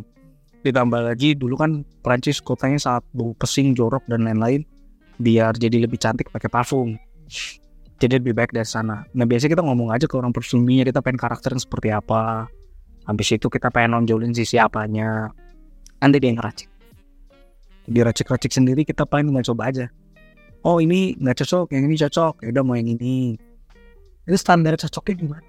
Ditambah 0.60 1.12
lagi 1.12 1.36
dulu 1.36 1.56
kan 1.56 1.84
Prancis 2.04 2.40
kotanya 2.40 2.80
sangat 2.80 3.04
bau 3.12 3.32
pesing 3.36 3.76
jorok 3.76 4.04
dan 4.08 4.24
lain-lain. 4.24 4.64
Biar 5.20 5.56
jadi 5.60 5.84
lebih 5.84 6.00
cantik 6.00 6.32
pakai 6.32 6.48
parfum 6.48 6.96
jadi 8.00 8.16
lebih 8.16 8.32
baik 8.32 8.56
dari 8.56 8.64
sana. 8.64 9.04
Nah 9.12 9.24
biasanya 9.28 9.60
kita 9.60 9.62
ngomong 9.62 9.92
aja 9.92 10.08
ke 10.08 10.16
orang 10.16 10.32
parfumnya 10.32 10.88
kita 10.88 11.04
pengen 11.04 11.20
karakternya 11.20 11.60
seperti 11.60 11.92
apa. 11.92 12.48
Habis 13.04 13.36
itu 13.36 13.46
kita 13.52 13.68
pengen 13.68 14.00
nonjolin 14.00 14.32
sisi 14.32 14.56
apanya 14.56 15.28
nanti 16.00 16.16
dia 16.16 16.32
yang 16.32 16.40
ngeracik 16.40 16.70
diracik-racik 17.90 18.54
sendiri 18.54 18.86
kita 18.86 19.02
paling 19.04 19.28
nggak 19.28 19.50
coba 19.52 19.68
aja. 19.68 19.86
Oh 20.62 20.78
ini 20.78 21.18
nggak 21.18 21.44
cocok 21.44 21.76
yang 21.76 21.90
ini 21.90 21.96
cocok. 22.00 22.46
Ya 22.46 22.48
udah 22.54 22.62
mau 22.64 22.78
yang 22.78 22.94
ini. 22.96 23.36
Itu 24.24 24.36
standar 24.36 24.78
cocoknya 24.80 25.14
gimana? 25.16 25.48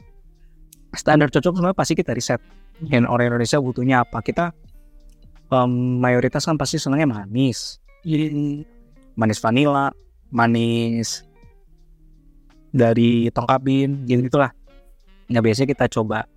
standar 0.92 1.32
cocok 1.32 1.56
sebenarnya 1.56 1.78
pasti 1.78 1.94
kita 1.96 2.12
riset. 2.12 2.42
Dan 2.84 3.08
orang 3.08 3.32
Indonesia 3.32 3.64
butuhnya 3.64 4.04
apa? 4.04 4.20
Kita 4.20 4.52
em, 5.54 5.72
mayoritas 6.04 6.44
kan 6.44 6.60
pasti 6.60 6.82
senangnya 6.82 7.24
manis. 7.24 7.80
Jadi 8.04 8.66
manis 9.16 9.40
vanilla 9.40 9.94
manis 10.32 11.24
dari 12.72 13.28
tong 13.36 13.48
kabin 13.48 14.08
gitu 14.08 14.26
gitulah 14.32 14.52
nah 15.32 15.40
biasanya 15.40 15.72
kita 15.72 15.86
coba 15.92 16.28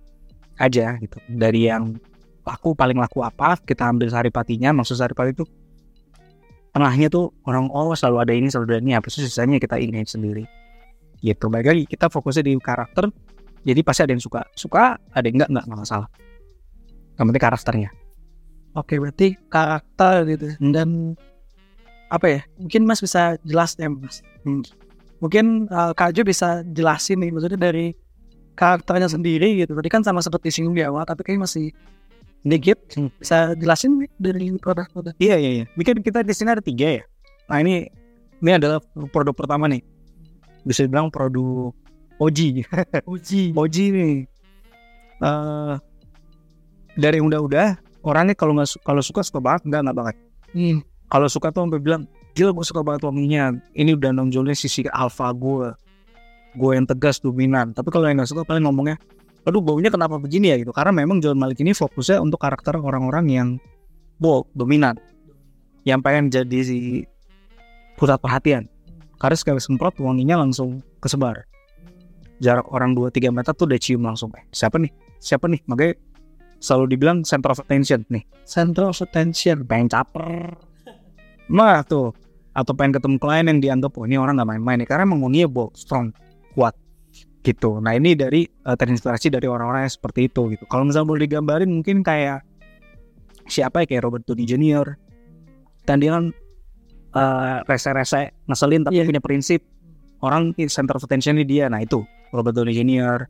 aja 0.59 0.95
gitu. 0.99 1.17
Dari 1.27 1.67
yang 1.67 1.95
laku 2.45 2.77
paling 2.77 2.95
laku 2.99 3.23
apa 3.23 3.59
kita 3.59 3.91
ambil 3.91 4.07
saripatinya. 4.11 4.71
Maksud 4.75 4.95
saripati 4.99 5.35
itu 5.35 5.45
tengahnya 6.75 7.07
tuh 7.07 7.31
orang 7.47 7.71
oh 7.71 7.95
selalu 7.95 8.17
ada 8.23 8.33
ini 8.35 8.47
selalu 8.51 8.65
ada 8.75 8.79
ini. 8.81 8.93
Apa 8.95 9.07
sih 9.11 9.23
sisanya 9.23 9.59
kita 9.59 9.79
ini 9.79 10.03
sendiri. 10.03 10.43
Gitu 11.19 11.45
baik 11.47 11.67
lagi 11.67 11.83
kita 11.87 12.07
fokusnya 12.11 12.43
di 12.47 12.53
karakter. 12.59 13.11
Jadi 13.65 13.79
pasti 13.81 14.01
ada 14.05 14.11
yang 14.13 14.23
suka. 14.23 14.41
Suka 14.55 14.99
ada 15.11 15.25
yang 15.25 15.41
enggak 15.41 15.49
enggak 15.51 15.65
nggak 15.67 15.79
masalah. 15.79 16.09
Yang 17.15 17.25
penting 17.31 17.43
karakternya. 17.43 17.89
Oke 18.75 18.99
berarti 18.99 19.27
karakter 19.47 20.13
gitu. 20.27 20.47
Dan 20.59 21.15
apa 22.11 22.25
ya 22.29 22.41
mungkin 22.61 22.85
Mas 22.85 23.01
bisa 23.01 23.39
jelasin 23.43 23.97
Mas. 23.97 24.21
Hmm. 24.45 24.63
Mungkin 25.19 25.67
uh, 25.71 25.95
Kak 25.95 26.11
Jo 26.13 26.21
bisa 26.27 26.61
jelasin 26.67 27.23
nih 27.23 27.31
maksudnya 27.31 27.59
dari 27.59 27.95
karakternya 28.55 29.11
sendiri 29.11 29.59
gitu 29.63 29.75
tadi 29.75 29.89
kan 29.91 30.01
sama 30.03 30.23
seperti 30.23 30.47
singgung 30.51 30.75
di 30.75 30.83
awal 30.83 31.03
tapi 31.03 31.23
kayaknya 31.23 31.43
masih 31.43 31.65
dikit 32.45 32.77
Hmm. 32.93 33.09
bisa 33.17 33.57
jelasin 33.57 33.97
nih 33.99 34.09
dari 34.21 34.45
produk-produk 34.61 35.17
Iya 35.17 35.35
iya 35.41 35.51
iya. 35.61 35.65
Mungkin 35.73 36.05
kita 36.05 36.21
di 36.21 36.29
sini 36.29 36.53
ada 36.53 36.61
tiga 36.61 37.01
ya. 37.01 37.03
Nah 37.49 37.57
ini 37.59 37.89
ini 38.37 38.51
adalah 38.53 38.77
produk 39.09 39.33
pertama 39.33 39.65
nih. 39.65 39.81
Bisa 40.61 40.85
dibilang 40.85 41.09
produk 41.09 41.73
Oji. 42.21 42.61
uji 43.09 43.51
Oji 43.57 43.85
nih. 43.91 44.15
eh 45.25 45.73
dari 46.95 47.19
udah-udah 47.19 47.75
orangnya 48.05 48.37
kalau 48.37 48.53
nggak 48.55 48.77
kalau 48.85 49.01
suka 49.01 49.25
suka 49.25 49.41
banget 49.41 49.65
nggak 49.67 49.81
nggak 49.89 49.97
banget. 49.97 50.15
hmm. 50.53 50.77
Kalau 51.09 51.27
suka 51.27 51.49
tuh 51.49 51.65
sampai 51.65 51.81
bilang 51.81 52.05
gila 52.35 52.51
gue 52.51 52.65
suka 52.67 52.83
banget 52.83 53.07
wanginya. 53.07 53.55
Ini 53.71 53.95
udah 53.95 54.11
nonjolnya 54.11 54.53
sisi 54.53 54.83
alpha 54.91 55.31
gue. 55.31 55.71
Gue 56.59 56.71
yang 56.75 56.85
tegas 56.85 57.23
dominan. 57.23 57.71
Tapi 57.71 57.87
kalau 57.89 58.11
yang 58.11 58.19
nggak 58.19 58.29
suka 58.29 58.43
paling 58.43 58.67
ngomongnya 58.67 58.99
aduh 59.45 59.61
baunya 59.61 59.93
kenapa 59.93 60.17
begini 60.17 60.51
ya? 60.51 60.57
Gitu. 60.59 60.73
Karena 60.73 60.91
memang 60.91 61.21
John 61.21 61.37
Malik 61.37 61.61
ini 61.61 61.71
fokusnya 61.71 62.19
untuk 62.19 62.41
karakter 62.41 62.75
orang-orang 62.75 63.25
yang 63.29 63.47
bold 64.17 64.49
dominan. 64.57 64.97
Yang 65.85 65.99
pengen 66.01 66.25
jadi 66.33 66.59
si 66.65 66.77
pusat 67.95 68.17
perhatian. 68.19 68.65
Karena 69.21 69.37
sekali 69.37 69.61
semprot 69.61 69.95
wanginya 70.01 70.41
langsung 70.41 70.81
kesebar. 70.99 71.45
Jarak 72.43 72.67
orang 72.67 72.97
2-3 72.97 73.31
meter 73.31 73.53
tuh 73.55 73.69
udah 73.69 73.79
cium 73.79 74.03
langsung. 74.03 74.33
Eh 74.35 74.43
siapa 74.51 74.75
nih? 74.75 74.91
Siapa 75.23 75.47
nih? 75.47 75.61
Makanya 75.71 75.93
selalu 76.59 76.97
dibilang 76.97 77.23
center 77.23 77.53
of 77.53 77.61
attention 77.61 78.03
nih. 78.11 78.25
Center 78.43 78.91
of 78.91 78.97
attention 78.99 79.63
pengen 79.63 79.87
caper. 79.87 80.51
Nah 81.45 81.85
tuh 81.85 82.09
atau 82.55 82.71
pengen 82.71 82.95
ketemu 82.95 83.15
klien 83.19 83.45
yang 83.51 83.59
dianggap 83.59 83.91
oh 83.99 84.07
ini 84.07 84.15
orang 84.15 84.39
nggak 84.39 84.49
main-main 84.55 84.77
nih 84.79 84.87
karena 84.87 85.03
emang 85.03 85.19
wanginya 85.19 85.51
bold 85.51 85.75
strong 85.75 86.15
kuat 86.55 86.71
gitu 87.43 87.83
nah 87.83 87.93
ini 87.93 88.15
dari 88.15 88.47
eh, 88.47 88.75
terinspirasi 88.79 89.27
dari 89.29 89.45
orang-orang 89.45 89.85
yang 89.85 89.93
seperti 89.93 90.31
itu 90.31 90.55
gitu 90.55 90.63
kalau 90.71 90.87
misalnya 90.87 91.07
boleh 91.11 91.21
digambarin 91.27 91.69
mungkin 91.69 92.01
kayak 92.01 92.41
siapa 93.45 93.83
ya 93.83 93.85
kayak 93.85 94.03
Robert 94.07 94.23
Downey 94.25 94.47
Jr. 94.47 94.97
dan 95.85 96.01
dia 96.01 96.15
kan 96.15 96.25
eh, 97.13 97.57
rese-rese 97.67 98.33
ngeselin 98.49 98.81
tapi 98.87 99.03
Iya. 99.03 99.05
punya 99.05 99.21
prinsip 99.21 99.61
orang 100.23 100.55
center 100.71 100.95
of 100.97 101.03
attention 101.05 101.37
dia 101.43 101.67
nah 101.67 101.83
itu 101.83 102.01
Robert 102.33 102.55
Downey 102.55 102.73
Jr. 102.73 103.29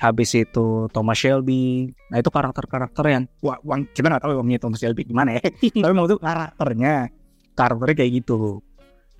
habis 0.00 0.32
itu 0.34 0.88
Thomas 0.90 1.20
Shelby 1.20 1.92
nah 2.10 2.18
itu 2.18 2.32
karakter-karakter 2.32 3.04
yang 3.06 3.28
wah 3.44 3.60
wang, 3.62 3.84
kita 3.92 4.08
nggak 4.08 4.24
tahu 4.24 4.40
wanginya 4.40 4.58
Thomas 4.64 4.80
Shelby 4.80 5.06
gimana 5.06 5.38
ya 5.38 5.44
tapi 5.84 5.92
maksud 5.92 6.18
karakternya 6.18 7.12
karakternya 7.56 7.96
kayak 7.96 8.12
gitu. 8.22 8.60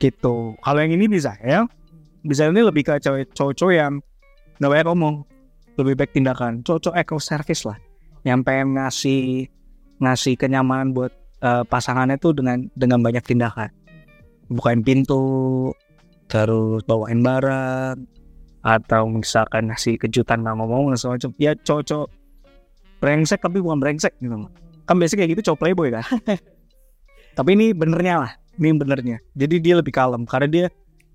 Gitu. 0.01 0.35
Kalau 0.59 0.79
yang 0.81 0.93
ini 0.97 1.07
bisa 1.09 1.37
ya. 1.41 1.69
Bisa 2.23 2.49
ini 2.49 2.63
lebih 2.63 2.87
ke 2.87 2.99
cowok-cowok 3.03 3.75
yang 3.75 3.99
nggak 4.59 4.71
banyak 4.71 4.87
ngomong. 4.89 5.15
Lebih 5.79 5.95
baik 5.99 6.13
tindakan. 6.15 6.63
Cowok-cowok 6.67 6.97
eco 6.99 7.17
service 7.19 7.63
lah. 7.67 7.79
Yang 8.23 8.41
pengen 8.47 8.69
ngasih 8.79 9.23
ngasih 10.03 10.35
kenyamanan 10.39 10.95
buat 10.95 11.13
eh, 11.43 11.65
pasangannya 11.67 12.19
tuh 12.19 12.35
dengan 12.35 12.67
dengan 12.75 13.03
banyak 13.03 13.23
tindakan. 13.23 13.71
Bukain 14.53 14.83
pintu 14.85 15.71
terus 16.29 16.81
bawain 16.89 17.21
barang 17.21 17.99
atau 18.63 19.11
misalkan 19.11 19.69
ngasih 19.69 19.99
kejutan 19.99 20.41
nggak 20.47 20.55
ngomong 20.55 20.95
dan 20.95 20.99
segala 20.99 21.15
macam. 21.19 21.33
Ya 21.39 21.53
cowok-cowok 21.59 22.09
brengsek 23.03 23.41
tapi 23.43 23.59
bukan 23.59 23.79
brengsek 23.83 24.15
gitu. 24.23 24.47
Kan 24.87 24.95
biasanya 24.99 25.19
kayak 25.25 25.31
gitu 25.39 25.43
cowok 25.51 25.59
playboy 25.63 25.89
kan 25.95 26.03
tapi 27.35 27.57
ini 27.57 27.73
benernya 27.73 28.15
lah 28.27 28.33
ini 28.61 28.77
benernya. 28.77 29.17
Jadi 29.33 29.65
dia 29.65 29.75
lebih 29.81 29.93
kalem 29.97 30.29
karena 30.29 30.49
dia 30.49 30.67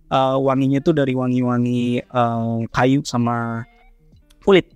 eh, 0.09 0.37
wanginya 0.37 0.81
tuh 0.81 0.97
dari 0.97 1.13
wangi-wangi 1.13 2.01
eh, 2.01 2.57
kayu 2.73 3.05
sama 3.05 3.65
kulit. 4.41 4.69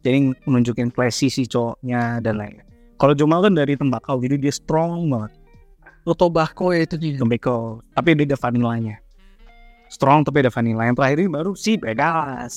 Jadi 0.00 0.32
menunjukin 0.48 0.88
classy 0.88 1.28
si 1.28 1.44
cowoknya 1.44 2.24
dan 2.24 2.40
lain 2.40 2.70
kalau 3.00 3.16
Jomal 3.16 3.40
kan 3.40 3.56
dari 3.56 3.80
tembakau 3.80 4.20
jadi 4.20 4.36
dia 4.36 4.52
strong 4.52 5.08
banget. 5.08 5.32
Tobacco 6.10 6.74
ya 6.74 6.84
itu 6.84 6.98
dia? 7.00 7.16
Tembakau 7.16 7.80
tapi 7.96 8.18
dia 8.18 8.34
ada 8.34 8.36
vanillanya 8.36 8.98
strong 9.90 10.22
tapi 10.22 10.42
ada 10.42 10.52
vanilla 10.52 10.84
yang 10.86 10.98
terakhir 10.98 11.18
ini 11.22 11.30
baru 11.30 11.52
si 11.56 11.80
Vegas. 11.80 12.52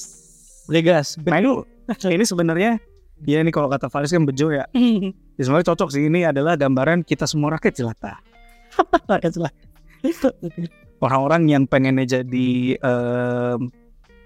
Vegas 0.67 1.15
nah 1.23 1.39
itu 1.39 1.63
ini 2.07 2.25
sebenarnya 2.27 2.81
Iya 3.23 3.45
ini 3.45 3.53
kalau 3.53 3.69
kata 3.69 3.87
Faris 3.87 4.09
kan 4.09 4.25
bejo 4.25 4.49
ya. 4.49 4.65
Ya 5.33 5.49
sebenarnya 5.49 5.73
cocok 5.73 5.89
sih 5.89 6.05
ini 6.13 6.29
adalah 6.29 6.53
gambaran 6.53 7.01
kita 7.01 7.25
semua 7.25 7.57
rakyat 7.57 7.73
jelata. 7.73 8.21
rakyat 9.09 9.31
jelata. 9.33 9.61
Orang-orang 11.01 11.49
yang 11.49 11.63
pengennya 11.65 12.21
jadi 12.21 12.77
em, 12.77 13.73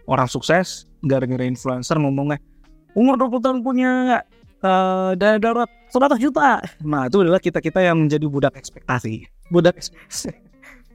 orang 0.03 0.27
sukses 0.27 0.83
gara-gara 0.99 1.47
influencer 1.47 1.95
ngomongnya 1.95 2.43
umur 2.91 3.15
20 3.15 3.39
tahun 3.39 3.57
punya 3.63 3.91
eh 4.57 5.11
dana 5.15 5.37
darurat 5.39 5.71
100 5.93 6.17
juta. 6.19 6.59
Nah 6.83 7.07
itu 7.07 7.23
adalah 7.23 7.39
kita-kita 7.39 7.79
yang 7.79 8.03
menjadi 8.03 8.25
budak 8.27 8.59
ekspektasi. 8.59 9.29
Budak 9.47 9.79
ekspektasi. 9.79 10.33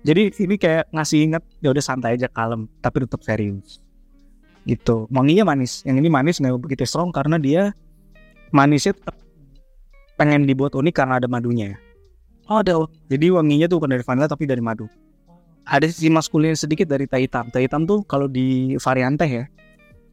Jadi 0.03 0.35
ini 0.43 0.59
kayak 0.59 0.91
ngasih 0.91 1.31
ingat 1.31 1.43
ya 1.63 1.71
udah 1.71 1.81
santai 1.81 2.19
aja 2.19 2.27
kalem 2.27 2.67
tapi 2.83 3.07
tetap 3.07 3.23
serius. 3.23 3.79
Gitu. 4.63 5.11
Wanginya 5.11 5.43
manis. 5.49 5.83
Yang 5.83 5.97
ini 6.07 6.09
manis 6.09 6.37
nggak 6.39 6.55
begitu 6.59 6.87
strong 6.87 7.11
karena 7.11 7.37
dia 7.39 7.75
manisnya 8.55 8.95
tetap 8.95 9.17
pengen 10.15 10.47
dibuat 10.47 10.77
unik 10.77 10.95
karena 10.95 11.19
ada 11.19 11.27
madunya. 11.27 11.75
Oh, 12.47 12.61
ada. 12.63 12.87
Jadi 13.11 13.33
wanginya 13.33 13.67
tuh 13.67 13.83
bukan 13.83 13.99
dari 13.99 14.05
vanilla 14.05 14.29
tapi 14.31 14.47
dari 14.47 14.63
madu. 14.63 14.87
Ada 15.63 15.87
sisi 15.87 16.11
maskulin 16.11 16.59
sedikit 16.59 16.91
dari 16.91 17.07
teh 17.07 17.23
hitam. 17.23 17.49
Teh 17.51 17.63
hitam 17.63 17.87
tuh 17.87 18.03
kalau 18.07 18.27
di 18.27 18.75
varian 18.83 19.15
teh 19.15 19.31
ya, 19.31 19.45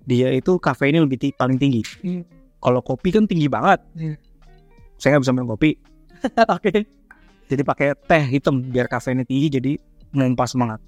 dia 0.06 0.30
itu 0.34 0.62
kafeinnya 0.62 1.02
lebih 1.02 1.18
ti- 1.18 1.36
paling 1.36 1.58
tinggi. 1.58 1.82
Hmm. 2.06 2.22
Kalau 2.62 2.82
kopi 2.86 3.10
kan 3.10 3.26
tinggi 3.26 3.50
banget. 3.50 3.82
Iya. 3.98 4.16
Saya 5.02 5.18
nggak 5.18 5.24
bisa 5.26 5.34
minum 5.34 5.50
kopi. 5.50 5.78
Oke. 6.56 6.86
Jadi 7.50 7.62
pakai 7.66 7.98
teh 7.98 8.24
hitam 8.30 8.62
biar 8.62 8.86
kafeinnya 8.86 9.26
tinggi 9.26 9.50
jadi 9.50 9.72
ngumpas 10.14 10.54
semangat. 10.54 10.80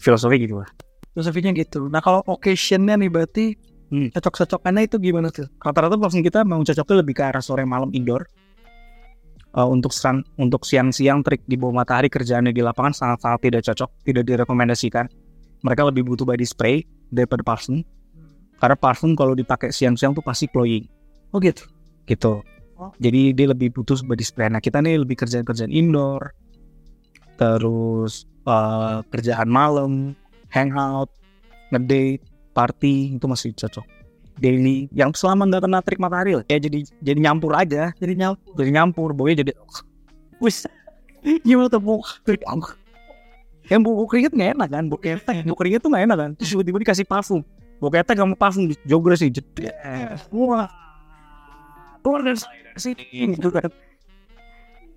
Filosofi 0.00 0.48
gitu 0.48 0.64
lah. 0.64 0.70
Filosofinya 1.12 1.50
gitu. 1.54 1.90
Nah, 1.90 1.98
kalau 1.98 2.22
occasionnya 2.26 2.94
nih 2.94 3.10
berarti 3.10 3.46
Hmm. 3.90 4.06
cocok-cocokannya 4.14 4.86
itu 4.86 4.96
gimana 5.02 5.34
tuh? 5.34 5.50
Rata-rata 5.58 5.98
vaksin 5.98 6.22
kita 6.22 6.46
mau 6.46 6.62
cocoknya 6.62 6.96
lebih 7.02 7.14
ke 7.18 7.26
arah 7.26 7.42
sore 7.42 7.66
malam 7.66 7.90
indoor. 7.90 8.22
Eh, 9.50 9.66
untuk 9.66 9.90
siang 9.90 10.22
untuk 10.38 10.62
siang-siang 10.62 11.26
trik 11.26 11.42
di 11.42 11.58
bawah 11.58 11.82
matahari 11.82 12.06
kerjaannya 12.06 12.54
di 12.54 12.62
lapangan 12.62 12.94
sangat-sangat 12.94 13.40
tidak 13.50 13.62
cocok, 13.66 13.90
tidak 14.06 14.22
direkomendasikan. 14.30 15.10
Mereka 15.66 15.82
lebih 15.90 16.06
butuh 16.06 16.22
body 16.22 16.46
spray 16.46 16.86
daripada 17.10 17.42
parfum. 17.42 17.82
Karena 18.62 18.78
parfum 18.78 19.18
kalau 19.18 19.34
dipakai 19.34 19.74
siang-siang 19.74 20.14
tuh 20.14 20.22
pasti 20.22 20.46
cloying 20.46 20.86
Oh 21.34 21.42
gitu. 21.42 21.66
gitu. 22.06 22.46
Oh. 22.78 22.94
Jadi 23.02 23.34
dia 23.34 23.50
lebih 23.50 23.74
butuh 23.74 23.98
body 24.06 24.22
spray. 24.22 24.46
Nah 24.54 24.62
kita 24.62 24.78
nih 24.78 25.02
lebih 25.02 25.18
kerjaan-kerjaan 25.18 25.74
indoor, 25.74 26.30
terus 27.34 28.22
eh, 28.46 28.98
kerjaan 29.10 29.50
malam, 29.50 30.14
hangout, 30.50 31.10
ngedate, 31.70 32.22
party 32.52 33.16
itu 33.16 33.26
masih 33.26 33.54
cocok. 33.54 33.86
Daily 34.40 34.88
yang 34.96 35.12
selama 35.12 35.44
nggak 35.46 35.62
kena 35.68 35.78
trik 35.84 36.00
matahari 36.00 36.32
lah. 36.40 36.44
Ya 36.48 36.56
jadi 36.56 36.84
jadi 37.04 37.18
nyampur 37.20 37.52
aja, 37.52 37.92
Jadi 37.96 38.16
nyampur. 38.16 38.52
jadi 38.56 38.70
nyampur, 38.72 39.08
baunya 39.12 39.44
jadi 39.44 39.52
Wis. 40.40 40.64
Gimana 41.44 41.68
tuh 41.68 41.80
bu? 41.80 42.00
yang 43.70 43.86
bau 43.86 43.94
bau 44.02 44.08
keringet 44.10 44.34
nggak 44.34 44.50
enak 44.58 44.68
kan, 44.72 44.84
bau 44.90 44.98
ketek, 44.98 45.46
bau 45.46 45.54
keringet 45.54 45.78
tuh 45.78 45.94
nggak 45.94 46.04
enak 46.10 46.18
kan. 46.18 46.30
Terus 46.34 46.50
tiba-tiba 46.58 46.78
dikasih 46.82 47.06
parfum, 47.06 47.40
bau 47.78 47.86
ketek 47.92 48.18
sama 48.18 48.34
parfum 48.34 48.66
jogger 48.82 49.14
sih, 49.14 49.30
jedek. 49.30 49.70
Wah, 50.34 50.66
keluar 52.02 52.26
dari 52.26 52.40
sini 52.74 53.38
gitu 53.38 53.54
kan. 53.54 53.70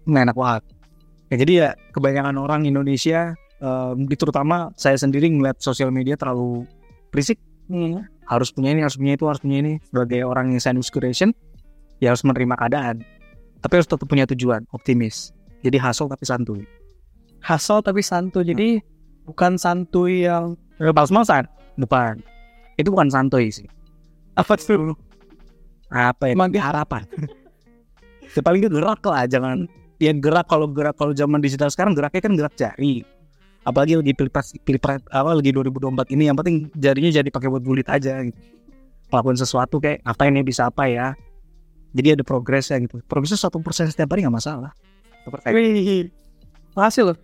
Nggak 0.09 0.21
enak 0.25 0.35
banget. 0.35 0.63
Ya, 1.29 1.35
jadi 1.37 1.53
ya 1.53 1.69
kebanyakan 1.93 2.35
orang 2.41 2.61
Indonesia, 2.65 3.37
di 3.95 4.15
terutama 4.19 4.69
saya 4.75 4.99
sendiri 4.99 5.31
ngeliat 5.31 5.59
sosial 5.63 5.89
media 5.89 6.19
terlalu 6.19 6.67
berisik. 7.09 7.39
Hmm. 7.71 8.03
Harus 8.27 8.51
punya 8.51 8.71
ini, 8.71 8.83
harus 8.83 8.95
punya 8.95 9.15
itu, 9.15 9.25
harus 9.27 9.41
punya 9.43 9.57
ini. 9.63 9.73
Sebagai 9.87 10.23
orang 10.23 10.55
yang 10.55 10.61
sandwich 10.63 10.91
creation, 10.91 11.31
ya 11.99 12.11
harus 12.11 12.23
menerima 12.23 12.55
keadaan. 12.59 12.95
Tapi 13.63 13.73
harus 13.79 13.87
tetap 13.87 14.07
punya 14.07 14.27
tujuan, 14.27 14.67
optimis. 14.75 15.31
Jadi 15.63 15.79
hustle 15.79 16.11
tapi 16.11 16.23
santuy. 16.27 16.61
Hasil 17.39 17.79
tapi 17.83 18.03
santuy. 18.03 18.43
Jadi 18.43 18.83
bukan 19.23 19.55
santuy 19.55 20.27
yang 20.27 20.59
Eh, 20.81 20.91
Males-malesan? 20.91 21.45
Bukan. 21.77 22.19
Itu 22.75 22.89
bukan 22.89 23.07
santuy 23.07 23.53
sih. 23.53 23.69
apa 24.33 24.57
tuh? 24.57 24.97
Apa 25.93 26.27
ya? 26.27 26.33
Emang 26.33 26.49
dia 26.49 26.65
harapan. 26.65 27.05
ya, 28.33 28.41
paling 28.41 28.65
gerak 28.65 29.05
lah, 29.05 29.29
jangan 29.29 29.69
ya 30.01 30.09
gerak 30.17 30.49
kalau 30.49 30.65
gerak 30.65 30.97
kalau 30.97 31.13
zaman 31.13 31.37
digital 31.37 31.69
sekarang 31.69 31.93
geraknya 31.93 32.21
kan 32.25 32.33
gerak 32.33 32.53
jari. 32.57 33.05
Apalagi 33.63 33.95
lagi 33.95 34.11
pilpres 34.11 34.55
pilpres 34.67 34.99
apa 35.07 35.31
lagi 35.31 35.55
2024 35.55 36.11
ini 36.11 36.27
yang 36.27 36.35
penting 36.35 36.67
jarinya 36.75 37.11
jadi 37.15 37.29
pakai 37.31 37.47
buat 37.47 37.63
bulit 37.63 37.87
aja 37.87 38.19
gitu. 38.27 38.35
Melakukan 39.07 39.37
sesuatu 39.39 39.79
kayak 39.79 40.03
apa 40.03 40.27
ini 40.27 40.43
bisa 40.43 40.67
apa 40.67 40.87
ya. 40.91 41.15
Jadi 41.93 42.19
ada 42.19 42.23
progresnya 42.25 42.81
gitu. 42.83 42.99
Progresnya 43.05 43.39
satu 43.39 43.61
persen 43.61 43.87
setiap 43.87 44.11
hari 44.11 44.25
nggak 44.25 44.35
masalah. 44.35 44.73
Wih. 45.55 46.11
Makasih 46.75 47.13
loh. 47.13 47.17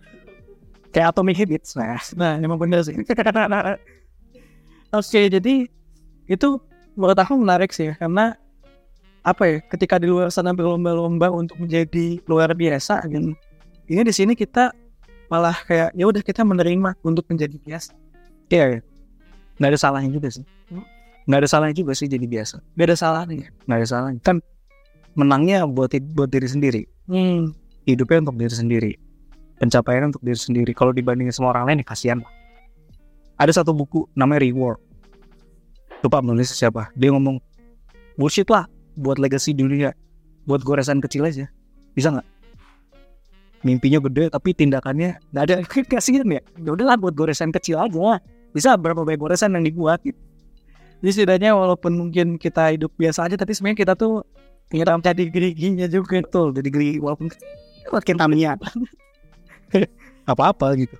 Kayak 0.94 1.12
atomic 1.14 1.36
habits. 1.36 1.74
Nah, 1.76 1.98
Nah, 2.16 2.38
emang 2.38 2.58
bener 2.58 2.80
sih. 2.86 2.94
Oke, 4.90 5.20
jadi 5.30 5.54
itu 6.26 6.48
menurut 6.98 7.18
aku 7.18 7.38
menarik 7.38 7.70
sih 7.70 7.94
karena 7.98 8.34
apa 9.22 9.42
ya? 9.46 9.56
Ketika 9.66 9.98
di 10.02 10.10
luar 10.10 10.30
sana 10.34 10.50
berlomba-lomba 10.50 11.30
untuk 11.30 11.58
menjadi 11.62 12.18
luar 12.26 12.50
biasa, 12.54 13.06
kan 13.06 13.34
ini 13.90 14.00
di 14.02 14.14
sini 14.14 14.32
kita 14.34 14.74
malah 15.30 15.56
kayak 15.64 15.94
ya 15.94 16.04
udah 16.10 16.20
kita 16.20 16.42
menerima 16.42 16.98
untuk 17.06 17.24
menjadi 17.30 17.56
biasa. 17.56 17.94
iya, 18.50 18.64
iya. 18.76 18.80
nggak 19.62 19.70
ada 19.72 19.78
salahnya 19.78 20.10
juga 20.10 20.28
sih. 20.28 20.42
Hmm. 20.68 20.82
Nggak 21.30 21.38
ada 21.46 21.48
salahnya 21.48 21.76
juga 21.78 21.92
sih 21.94 22.10
jadi 22.10 22.26
biasa. 22.26 22.58
Beda 22.74 22.98
salahnya. 22.98 23.48
nggak 23.64 23.78
ada 23.78 23.86
salahnya 23.86 24.20
kan 24.26 24.42
menangnya 25.14 25.66
buat 25.66 25.90
buat 26.14 26.30
diri 26.30 26.48
sendiri 26.48 26.82
Hmm. 27.10 27.50
hidupnya 27.90 28.22
untuk 28.22 28.38
diri 28.38 28.54
sendiri 28.54 28.92
pencapaian 29.58 30.14
untuk 30.14 30.22
diri 30.22 30.38
sendiri 30.38 30.70
kalau 30.70 30.94
dibandingin 30.94 31.34
sama 31.34 31.50
orang 31.50 31.66
lain 31.66 31.82
ya 31.82 31.86
kasihan 31.90 32.18
lah 32.22 32.30
ada 33.34 33.50
satu 33.50 33.74
buku 33.74 34.06
namanya 34.14 34.46
Reward 34.46 34.78
lupa 36.06 36.22
menulis 36.22 36.54
siapa 36.54 36.94
dia 36.94 37.10
ngomong 37.10 37.42
bullshit 38.14 38.46
lah 38.46 38.70
buat 38.94 39.18
legacy 39.18 39.50
dunia 39.58 39.90
buat 40.46 40.62
goresan 40.62 41.02
kecil 41.02 41.26
aja 41.26 41.50
bisa 41.98 42.14
nggak 42.14 42.26
mimpinya 43.60 44.00
gede 44.08 44.32
tapi 44.32 44.56
tindakannya 44.56 45.20
nggak 45.32 45.44
ada 45.44 45.54
kasihan 45.92 46.26
ya 46.28 46.40
ya 46.60 46.70
udahlah 46.72 46.96
buat 46.96 47.12
goresan 47.12 47.52
kecil 47.52 47.76
aja 47.80 48.20
bisa 48.50 48.74
berapa 48.74 49.06
banyak 49.06 49.20
goresan 49.20 49.54
yang 49.54 49.62
dibuat 49.62 50.02
gitu. 50.02 50.18
Jadi 51.00 51.10
setidaknya 51.16 51.56
walaupun 51.56 51.96
mungkin 51.96 52.36
kita 52.36 52.76
hidup 52.76 52.92
biasa 53.00 53.24
aja, 53.24 53.40
tapi 53.40 53.56
sebenarnya 53.56 53.88
kita 53.88 53.92
tuh 53.96 54.20
ngeram 54.68 55.00
jadi 55.00 55.32
geriginya 55.32 55.86
juga. 55.88 56.20
betul 56.20 56.52
jadi 56.52 56.68
geli 56.68 56.90
walaupun 57.00 57.32
kecil 57.32 57.48
makin 57.90 58.16
tamnya 58.20 58.54
apa-apa 60.30 60.76
gitu 60.78 60.96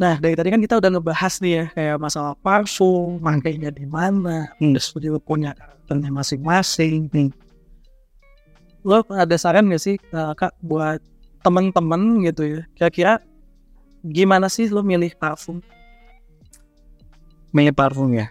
Nah 0.00 0.16
dari 0.16 0.32
tadi 0.32 0.48
kan 0.48 0.64
kita 0.64 0.80
udah 0.80 0.90
ngebahas 0.96 1.34
nih 1.44 1.52
ya 1.52 1.64
kayak 1.76 1.96
masalah 2.00 2.32
parfum, 2.40 3.20
makainya 3.20 3.68
di 3.68 3.84
mana, 3.84 4.48
Hmm. 4.56 4.72
terus 4.72 4.96
juga 4.96 5.20
punya 5.20 5.52
karakternya 5.52 6.08
masing-masing. 6.08 7.12
Nih. 7.12 7.28
Lo 8.80 9.04
ada 9.12 9.36
saran 9.36 9.68
gak 9.68 9.84
sih 9.84 10.00
eh, 10.00 10.32
kak 10.40 10.56
buat 10.64 11.04
temen-temen 11.40 12.24
gitu 12.24 12.42
ya? 12.46 12.60
Kira-kira 12.76 13.12
gimana 14.04 14.48
sih 14.48 14.68
lo 14.68 14.80
milih 14.84 15.12
parfum? 15.16 15.60
Milih 17.52 17.74
parfum 17.74 18.12
ya. 18.14 18.28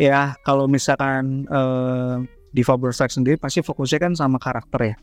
Ya 0.00 0.34
kalau 0.46 0.64
misalkan 0.64 1.44
eh, 1.46 2.16
di 2.50 2.62
Faber 2.66 2.90
sendiri 2.90 3.38
pasti 3.38 3.62
fokusnya 3.62 3.98
kan 4.02 4.12
sama 4.18 4.38
karakter 4.42 4.94
ya. 4.94 4.96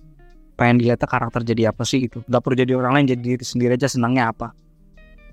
Pengen 0.57 0.81
dilihatnya 0.81 1.07
karakter 1.07 1.41
jadi 1.45 1.71
apa 1.71 1.85
sih 1.85 2.09
gitu. 2.09 2.25
Gak 2.25 2.41
perlu 2.41 2.57
jadi 2.57 2.73
orang 2.75 2.97
lain 2.97 3.07
jadi 3.13 3.21
diri 3.21 3.45
sendiri 3.45 3.71
aja 3.77 3.87
senangnya 3.87 4.33
apa. 4.33 4.51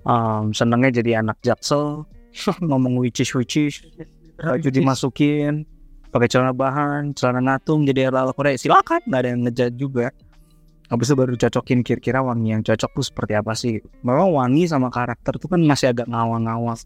Em, 0.05 0.53
senangnya 0.53 1.01
jadi 1.01 1.25
anak 1.25 1.41
jaksel, 1.41 2.05
ngomong 2.69 3.01
witches 3.01 3.33
witches, 3.33 3.81
baju 4.37 4.69
dimasukin, 4.69 5.65
pakai 6.13 6.29
celana 6.29 6.53
bahan, 6.53 7.17
celana 7.17 7.41
ngatung 7.41 7.89
jadi 7.89 8.13
ala 8.13 8.29
ala 8.29 8.33
Korea 8.37 8.55
silakan, 8.61 9.01
nggak 9.09 9.21
ada 9.25 9.29
yang 9.33 9.41
ngejat 9.49 9.73
juga. 9.81 10.07
Habis 10.93 11.11
itu 11.11 11.17
baru 11.17 11.33
cocokin 11.37 11.81
kira-kira 11.81 12.21
wangi 12.21 12.53
yang 12.53 12.61
cocok 12.61 12.91
tuh 12.93 13.05
seperti 13.05 13.33
apa 13.33 13.53
sih. 13.57 13.81
Memang 14.05 14.37
wangi 14.37 14.69
sama 14.69 14.93
karakter 14.93 15.41
tuh 15.41 15.49
kan 15.49 15.61
masih 15.65 15.97
agak 15.97 16.05
ngawang-ngawang. 16.09 16.77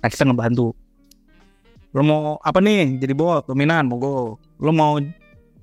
Nah 0.00 0.08
kita 0.08 0.22
ngebantu. 0.28 0.70
Lo 1.94 2.02
mau 2.02 2.38
apa 2.42 2.58
nih 2.62 2.98
jadi 3.02 3.14
bot 3.14 3.50
dominan 3.50 3.90
monggo. 3.90 4.38
Lo 4.62 4.70
mau 4.70 5.02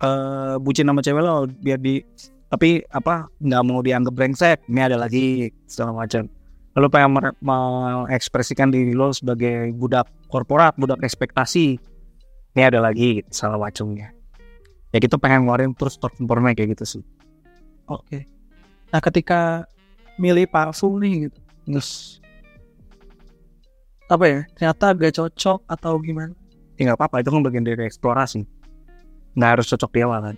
eh 0.01 0.55
bucin 0.57 0.89
sama 0.89 1.05
cewek 1.05 1.21
lo 1.21 1.45
biar 1.45 1.77
di 1.77 2.01
tapi 2.49 2.81
apa 2.89 3.29
nggak 3.37 3.63
mau 3.63 3.79
dianggap 3.85 4.13
brengsek 4.17 4.57
ini 4.67 4.81
ada 4.81 4.97
lagi 4.97 5.53
segala 5.69 6.03
macam 6.03 6.25
lo 6.73 6.87
pengen 6.89 7.21
mengekspresikan 7.39 8.73
diri 8.73 8.97
lo 8.97 9.13
sebagai 9.13 9.69
budak 9.77 10.09
korporat 10.27 10.73
budak 10.75 10.99
ekspektasi 11.05 11.77
ini 12.57 12.61
ada 12.65 12.81
lagi 12.81 13.21
salah 13.29 13.61
macamnya 13.61 14.09
ya 14.89 14.97
kita 14.97 15.21
pengen 15.21 15.45
ngeluarin 15.45 15.71
terus 15.77 16.01
performanya 16.01 16.57
kayak 16.57 16.75
gitu 16.75 16.97
sih 16.97 17.03
Oke. 17.91 18.23
Nah 18.91 18.99
ketika 19.03 19.67
milih 20.15 20.47
parfum 20.47 20.95
nih 20.99 21.27
gitu, 21.27 21.39
terus 21.67 22.19
apa 24.07 24.25
ya? 24.27 24.39
Ternyata 24.55 24.91
agak 24.91 25.11
cocok 25.15 25.59
atau 25.67 25.95
gimana? 25.99 26.35
ya 26.81 26.89
nggak 26.89 26.97
apa-apa 26.97 27.21
itu 27.21 27.29
kan 27.29 27.41
bagian 27.45 27.61
dari 27.61 27.85
eksplorasi 27.85 28.41
nggak 29.37 29.49
harus 29.53 29.69
cocok 29.69 29.91
di 29.93 29.99
awal 30.01 30.19
kan 30.25 30.35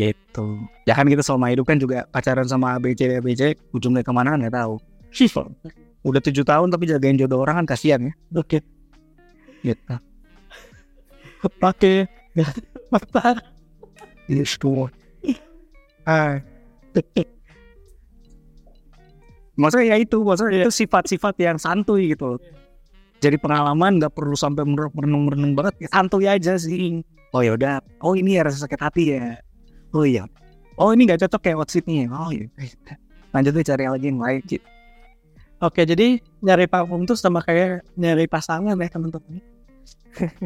gitu 0.00 0.46
ya 0.88 0.96
kan 0.96 1.04
kita 1.04 1.20
selama 1.20 1.52
hidup 1.52 1.68
kan 1.68 1.76
juga 1.76 2.08
pacaran 2.08 2.48
sama 2.48 2.80
ABC 2.80 3.20
ABC 3.20 3.42
ujungnya 3.76 4.00
ke 4.00 4.08
mana 4.08 4.40
nggak 4.40 4.56
tahu 4.56 4.80
udah 6.08 6.20
tujuh 6.24 6.40
tahun 6.40 6.72
tapi 6.72 6.88
jagain 6.88 7.20
jodoh 7.20 7.44
orang 7.44 7.60
kan 7.62 7.76
kasihan 7.76 8.00
ya 8.00 8.12
Oke. 8.32 8.64
gitu 9.60 9.94
Pakai 11.62 12.10
mata. 12.90 13.38
Gitu. 14.26 14.90
Ah. 16.02 16.42
Maksudnya 19.58 19.86
ya 19.94 19.96
itu, 19.98 20.18
maksudnya 20.22 20.66
itu 20.66 20.72
sifat-sifat 20.72 21.34
yang 21.42 21.56
santuy 21.58 22.14
gitu. 22.14 22.38
Jadi 23.18 23.34
pengalaman 23.42 23.98
nggak 23.98 24.14
perlu 24.14 24.38
sampai 24.38 24.62
merenung-merenung 24.68 25.58
banget, 25.58 25.86
ya 25.86 25.88
santuy 25.90 26.30
aja 26.30 26.54
sih. 26.54 27.02
Oh 27.34 27.42
ya 27.42 27.58
udah, 27.58 27.82
oh 28.00 28.14
ini 28.14 28.38
ya 28.38 28.46
rasa 28.46 28.64
sakit 28.64 28.80
hati 28.80 29.04
ya. 29.18 29.36
Oh 29.90 30.06
iya, 30.06 30.24
oh 30.78 30.94
ini 30.94 31.08
nggak 31.08 31.26
cocok 31.26 31.40
kayak 31.42 31.58
nih. 31.88 32.06
Oh 32.08 32.30
iya, 32.30 32.46
lanjut 33.34 33.52
deh 33.56 33.64
cari 33.66 33.84
lagi 33.90 34.06
yang 34.06 34.22
lain. 34.22 34.40
gitu. 34.46 34.62
Oke, 35.58 35.82
jadi 35.82 36.22
nyari 36.38 36.70
parfum 36.70 37.02
tuh 37.02 37.18
sama 37.18 37.42
kayak 37.42 37.82
nyari 37.98 38.30
pasangan 38.30 38.78
ya 38.78 38.86
teman-teman. 38.86 39.42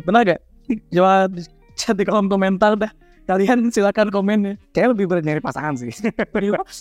Benar 0.09 0.21
gak? 0.25 0.41
Coba 0.88 1.29
chat 1.77 2.01
di 2.01 2.05
kolom 2.09 2.33
komentar 2.33 2.81
dah. 2.81 2.88
Kalian 3.23 3.71
silakan 3.71 4.11
komen 4.11 4.39
ya. 4.43 4.55
Kayak 4.75 4.89
lebih 4.99 5.07
berat 5.07 5.25
nyari 5.25 5.39
pasangan 5.39 5.79
sih. 5.79 5.95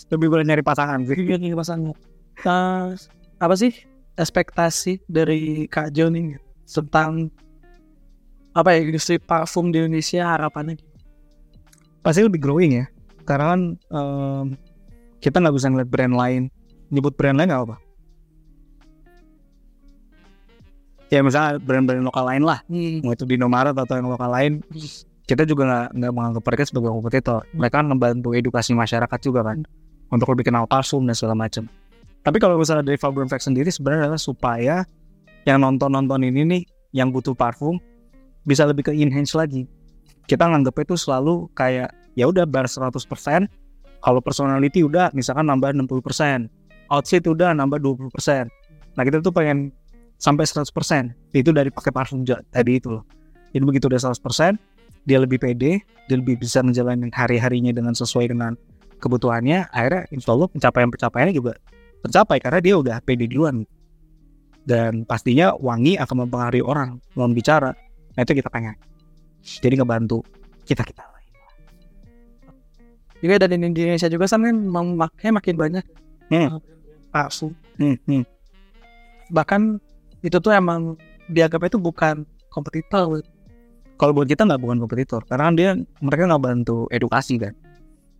lebih 0.10 0.28
berat 0.28 0.46
nyari 0.46 0.64
pasangan 0.66 1.00
sih. 1.06 1.16
Iya 1.16 1.38
nih 1.42 1.54
pasangan. 1.54 1.94
Nah, 2.42 2.98
apa 3.38 3.54
sih 3.54 3.72
ekspektasi 4.18 5.06
dari 5.06 5.70
Kak 5.70 5.94
Jo 5.94 6.10
nih 6.10 6.38
tentang 6.66 7.30
apa 8.52 8.76
ya 8.76 8.84
industri 8.84 9.16
parfum 9.16 9.72
di 9.72 9.80
Indonesia 9.80 10.28
harapannya? 10.28 10.76
pasti 12.02 12.26
lebih 12.26 12.42
growing 12.42 12.82
ya 12.82 12.86
karena 13.30 13.54
kan 13.54 13.62
em, 13.94 14.46
kita 15.22 15.38
nggak 15.38 15.54
bisa 15.54 15.70
ngeliat 15.70 15.86
brand 15.86 16.18
lain 16.18 16.42
nyebut 16.90 17.14
brand 17.14 17.38
lain 17.38 17.54
nggak 17.54 17.62
apa 17.62 17.78
ya 21.14 21.22
misalnya 21.22 21.62
brand-brand 21.62 22.02
lokal 22.02 22.26
lain 22.26 22.42
lah 22.42 22.60
Hmm. 22.66 23.06
mau 23.06 23.14
itu 23.14 23.22
di 23.30 23.38
Indomaret 23.38 23.78
atau 23.78 23.94
yang 23.94 24.10
lokal 24.10 24.34
lain 24.34 24.66
kita 25.32 25.48
juga 25.48 25.64
nggak 25.64 25.88
nggak 25.96 26.12
menganggap 26.12 26.44
mereka 26.44 26.64
sebagai 26.68 26.92
kompetitor. 26.92 27.40
Mereka 27.56 27.78
membantu 27.88 28.36
edukasi 28.36 28.76
masyarakat 28.76 29.20
juga 29.24 29.48
kan 29.48 29.64
untuk 30.12 30.28
lebih 30.36 30.52
kenal 30.52 30.68
parfum 30.68 31.08
dan 31.08 31.16
segala 31.16 31.40
macam. 31.40 31.72
Tapi 32.20 32.38
kalau 32.44 32.60
misalnya 32.60 32.84
dari 32.84 33.00
Faber 33.00 33.24
Fact 33.32 33.48
sendiri 33.48 33.72
sebenarnya 33.72 34.12
adalah 34.12 34.20
supaya 34.20 34.84
yang 35.48 35.64
nonton-nonton 35.64 36.28
ini 36.28 36.42
nih 36.44 36.62
yang 36.92 37.16
butuh 37.16 37.32
parfum 37.32 37.80
bisa 38.44 38.68
lebih 38.68 38.92
ke 38.92 38.92
enhance 38.92 39.32
lagi. 39.32 39.72
Kita 40.28 40.52
nganggap 40.52 40.76
itu 40.84 41.00
selalu 41.00 41.48
kayak 41.56 41.96
ya 42.20 42.28
udah 42.28 42.44
bar 42.44 42.68
100% 42.68 42.92
kalau 44.04 44.20
personality 44.20 44.84
udah 44.84 45.16
misalkan 45.16 45.48
nambah 45.48 45.72
60% 45.72 46.92
outfit 46.92 47.24
udah 47.24 47.56
nambah 47.56 47.80
20% 47.80 48.12
nah 49.00 49.08
kita 49.08 49.24
tuh 49.24 49.32
pengen 49.32 49.72
sampai 50.20 50.44
100% 50.44 50.68
itu 51.32 51.50
dari 51.56 51.72
pakai 51.72 51.96
parfum 51.96 52.28
tadi 52.28 52.72
itu 52.76 52.92
loh. 52.92 53.08
Jadi 53.56 53.64
begitu 53.64 53.88
udah 53.88 54.12
100% 54.12 54.60
dia 55.06 55.18
lebih 55.22 55.42
pede 55.42 55.82
dia 55.82 56.16
lebih 56.18 56.38
bisa 56.38 56.62
menjalani 56.62 57.10
hari-harinya 57.14 57.74
dengan 57.74 57.94
sesuai 57.94 58.32
dengan 58.32 58.54
kebutuhannya 59.02 59.70
akhirnya 59.74 60.06
insya 60.14 60.34
Allah 60.34 60.48
pencapaian-pencapaiannya 60.52 61.36
juga 61.36 61.54
tercapai 62.06 62.38
karena 62.42 62.60
dia 62.62 62.76
udah 62.78 62.98
pede 63.02 63.26
duluan 63.30 63.66
dan 64.66 65.06
pastinya 65.10 65.58
wangi 65.58 65.98
akan 65.98 66.28
mempengaruhi 66.28 66.62
orang 66.62 67.02
lawan 67.18 67.34
bicara 67.34 67.74
nah 68.14 68.22
itu 68.22 68.38
kita 68.38 68.50
pengen 68.54 68.78
jadi 69.42 69.82
ngebantu 69.82 70.22
kita 70.66 70.86
kita 70.86 71.02
lain 71.02 71.20
Juga 73.22 73.38
dan 73.38 73.54
di 73.54 73.86
Indonesia 73.86 74.10
juga 74.10 74.26
kan 74.26 74.42
memakai 74.42 75.30
makin 75.30 75.54
banyak 75.54 75.86
Hmm. 76.32 76.64
parfum. 77.12 77.52
hmm, 77.76 78.00
hmm. 78.08 78.24
Bahkan 79.36 79.62
itu 80.24 80.38
tuh 80.40 80.56
emang 80.56 80.96
dianggapnya 81.28 81.76
itu 81.76 81.80
bukan 81.84 82.24
kompetitor. 82.48 83.20
Kalau 84.02 84.18
buat 84.18 84.26
kita 84.26 84.50
nggak 84.50 84.58
bukan 84.66 84.82
kompetitor. 84.82 85.22
Karena 85.30 85.54
dia 85.54 85.70
mereka 86.02 86.26
nggak 86.26 86.42
bantu 86.42 86.90
edukasi 86.90 87.38
kan? 87.38 87.54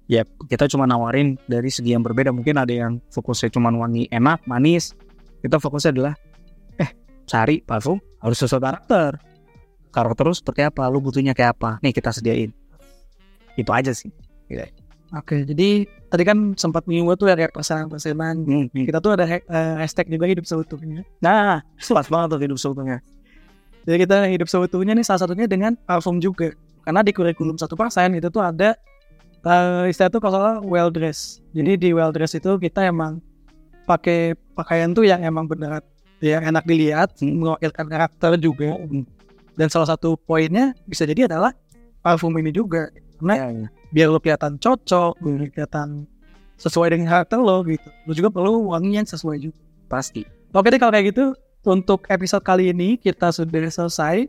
Ya 0.06 0.22
kita 0.46 0.70
cuma 0.70 0.86
nawarin 0.86 1.42
dari 1.50 1.74
segi 1.74 1.98
yang 1.98 2.06
berbeda. 2.06 2.30
Mungkin 2.30 2.62
ada 2.62 2.70
yang 2.70 3.02
fokusnya 3.10 3.50
cuma 3.50 3.74
wangi 3.74 4.06
enak 4.14 4.46
manis. 4.46 4.94
Kita 5.42 5.58
fokusnya 5.58 5.90
adalah 5.98 6.14
eh 6.78 6.94
cari 7.26 7.66
parfum 7.66 7.98
harus 8.22 8.38
sesuai 8.38 8.62
karakter. 8.62 9.18
Karakter 9.90 10.30
lu 10.30 10.38
seperti 10.38 10.70
apa? 10.70 10.86
Lu 10.86 11.02
butuhnya 11.02 11.34
kayak 11.34 11.58
apa? 11.58 11.82
Nih 11.82 11.98
kita 11.98 12.14
sediain. 12.14 12.54
Itu 13.58 13.74
aja 13.74 13.90
sih. 13.90 14.14
Oke, 15.12 15.44
jadi 15.44 15.84
tadi 16.08 16.24
kan 16.24 16.54
sempat 16.56 16.86
menyinggung 16.88 17.18
tuh 17.20 17.28
kayak 17.34 17.52
persenan-persenan. 17.52 18.48
hmm, 18.48 18.66
hmm. 18.70 18.86
Kita 18.86 19.04
tuh 19.04 19.18
ada 19.18 19.26
eh, 19.28 19.42
hashtag 19.82 20.14
juga 20.14 20.30
hidup 20.30 20.46
seutuhnya. 20.46 21.04
nah 21.20 21.66
pas 21.90 22.06
banget 22.06 22.28
tuh 22.32 22.40
hidup 22.40 22.60
seutuhnya 22.62 23.02
Jadi 23.82 23.98
kita 24.06 24.18
hidup 24.30 24.48
seutuhnya 24.48 24.94
nih 24.94 25.06
salah 25.06 25.26
satunya 25.26 25.50
dengan 25.50 25.74
parfum 25.88 26.22
juga. 26.22 26.54
Karena 26.82 27.02
di 27.02 27.14
kurikulum 27.14 27.58
satu 27.58 27.74
persen 27.74 28.14
itu 28.14 28.30
tuh 28.30 28.42
ada 28.42 28.78
eh, 29.42 29.90
istilah 29.90 30.10
tuh 30.10 30.22
kalau 30.22 30.62
well 30.66 30.90
dress. 30.94 31.42
Jadi 31.54 31.78
di 31.78 31.90
well 31.94 32.14
dress 32.14 32.38
itu 32.38 32.58
kita 32.58 32.86
emang 32.86 33.22
pakai 33.86 34.38
pakaian 34.54 34.94
tuh 34.94 35.06
yang 35.06 35.26
emang 35.26 35.50
benar 35.50 35.82
ya 36.22 36.38
enak 36.38 36.64
dilihat, 36.70 37.18
mewakilkan 37.22 37.86
karakter 37.90 38.38
juga. 38.38 38.78
Dan 39.58 39.68
salah 39.68 39.90
satu 39.90 40.16
poinnya 40.16 40.78
bisa 40.86 41.04
jadi 41.06 41.26
adalah 41.26 41.52
parfum 42.02 42.34
ini 42.38 42.54
juga. 42.54 42.94
Karena 43.18 43.36
Ya, 43.38 43.48
ya. 43.50 43.68
biar 43.94 44.08
lo 44.10 44.18
kelihatan 44.22 44.58
cocok, 44.58 45.22
biar 45.22 45.50
kelihatan 45.54 46.10
sesuai 46.58 46.94
dengan 46.94 47.08
karakter 47.10 47.38
lo 47.42 47.66
gitu. 47.66 47.90
Lo 48.06 48.14
juga 48.14 48.30
perlu 48.30 48.70
wangi 48.74 48.98
yang 48.98 49.06
sesuai 49.10 49.38
juga. 49.42 49.58
pasti 49.92 50.24
Oke 50.56 50.72
deh 50.72 50.80
kalau 50.80 50.96
kayak 50.96 51.12
gitu 51.12 51.36
untuk 51.66 52.10
episode 52.10 52.42
kali 52.42 52.74
ini 52.74 52.98
kita 52.98 53.30
sudah 53.30 53.70
selesai. 53.70 54.26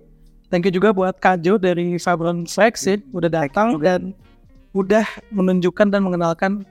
Thank 0.52 0.68
you 0.68 0.72
juga 0.74 0.92
buat 0.92 1.16
Kajo 1.16 1.56
dari 1.56 1.96
Fabron 1.96 2.44
Flexit 2.44 3.00
udah 3.16 3.32
datang 3.32 3.80
dan 3.80 4.12
udah 4.76 5.04
menunjukkan 5.32 5.88
dan 5.88 6.04
mengenalkan 6.04 6.68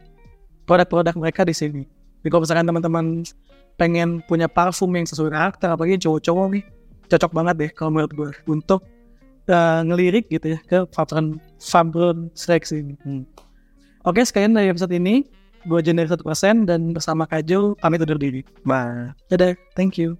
produk-produk 0.69 1.17
mereka 1.17 1.41
di 1.41 1.53
sini. 1.53 1.83
Jadi 2.21 2.29
kalau 2.29 2.41
misalkan 2.45 2.67
teman-teman 2.69 3.05
pengen 3.81 4.21
punya 4.29 4.45
parfum 4.45 4.93
yang 4.93 5.09
sesuai 5.09 5.33
karakter, 5.33 5.73
apalagi 5.73 5.97
cowok-cowok 5.97 6.45
nih, 6.53 6.63
cocok 7.09 7.31
banget 7.33 7.55
deh 7.57 7.71
kalau 7.73 7.89
menurut 7.89 8.11
gue 8.13 8.29
untuk 8.45 8.85
uh, 9.49 9.81
ngelirik 9.81 10.29
gitu 10.29 10.53
ya 10.53 10.59
ke 10.61 10.85
Fabron 10.93 11.41
Fabron 11.57 12.29
Flex 12.37 12.69
ini. 12.77 12.93
Hmm. 13.01 13.25
Oke 14.05 14.21
sekian 14.21 14.53
dari 14.53 14.69
episode 14.69 14.93
ini. 14.93 15.25
Gue 15.61 15.77
Jen 15.85 15.93
dari 15.93 16.09
1% 16.09 16.25
dan 16.65 16.89
bersama 16.89 17.29
Kajo 17.29 17.77
pamit 17.77 18.01
undur 18.01 18.17
diri. 18.17 18.41
Bye. 18.65 19.13
Dadah, 19.29 19.53
thank 19.77 19.93
you. 20.01 20.17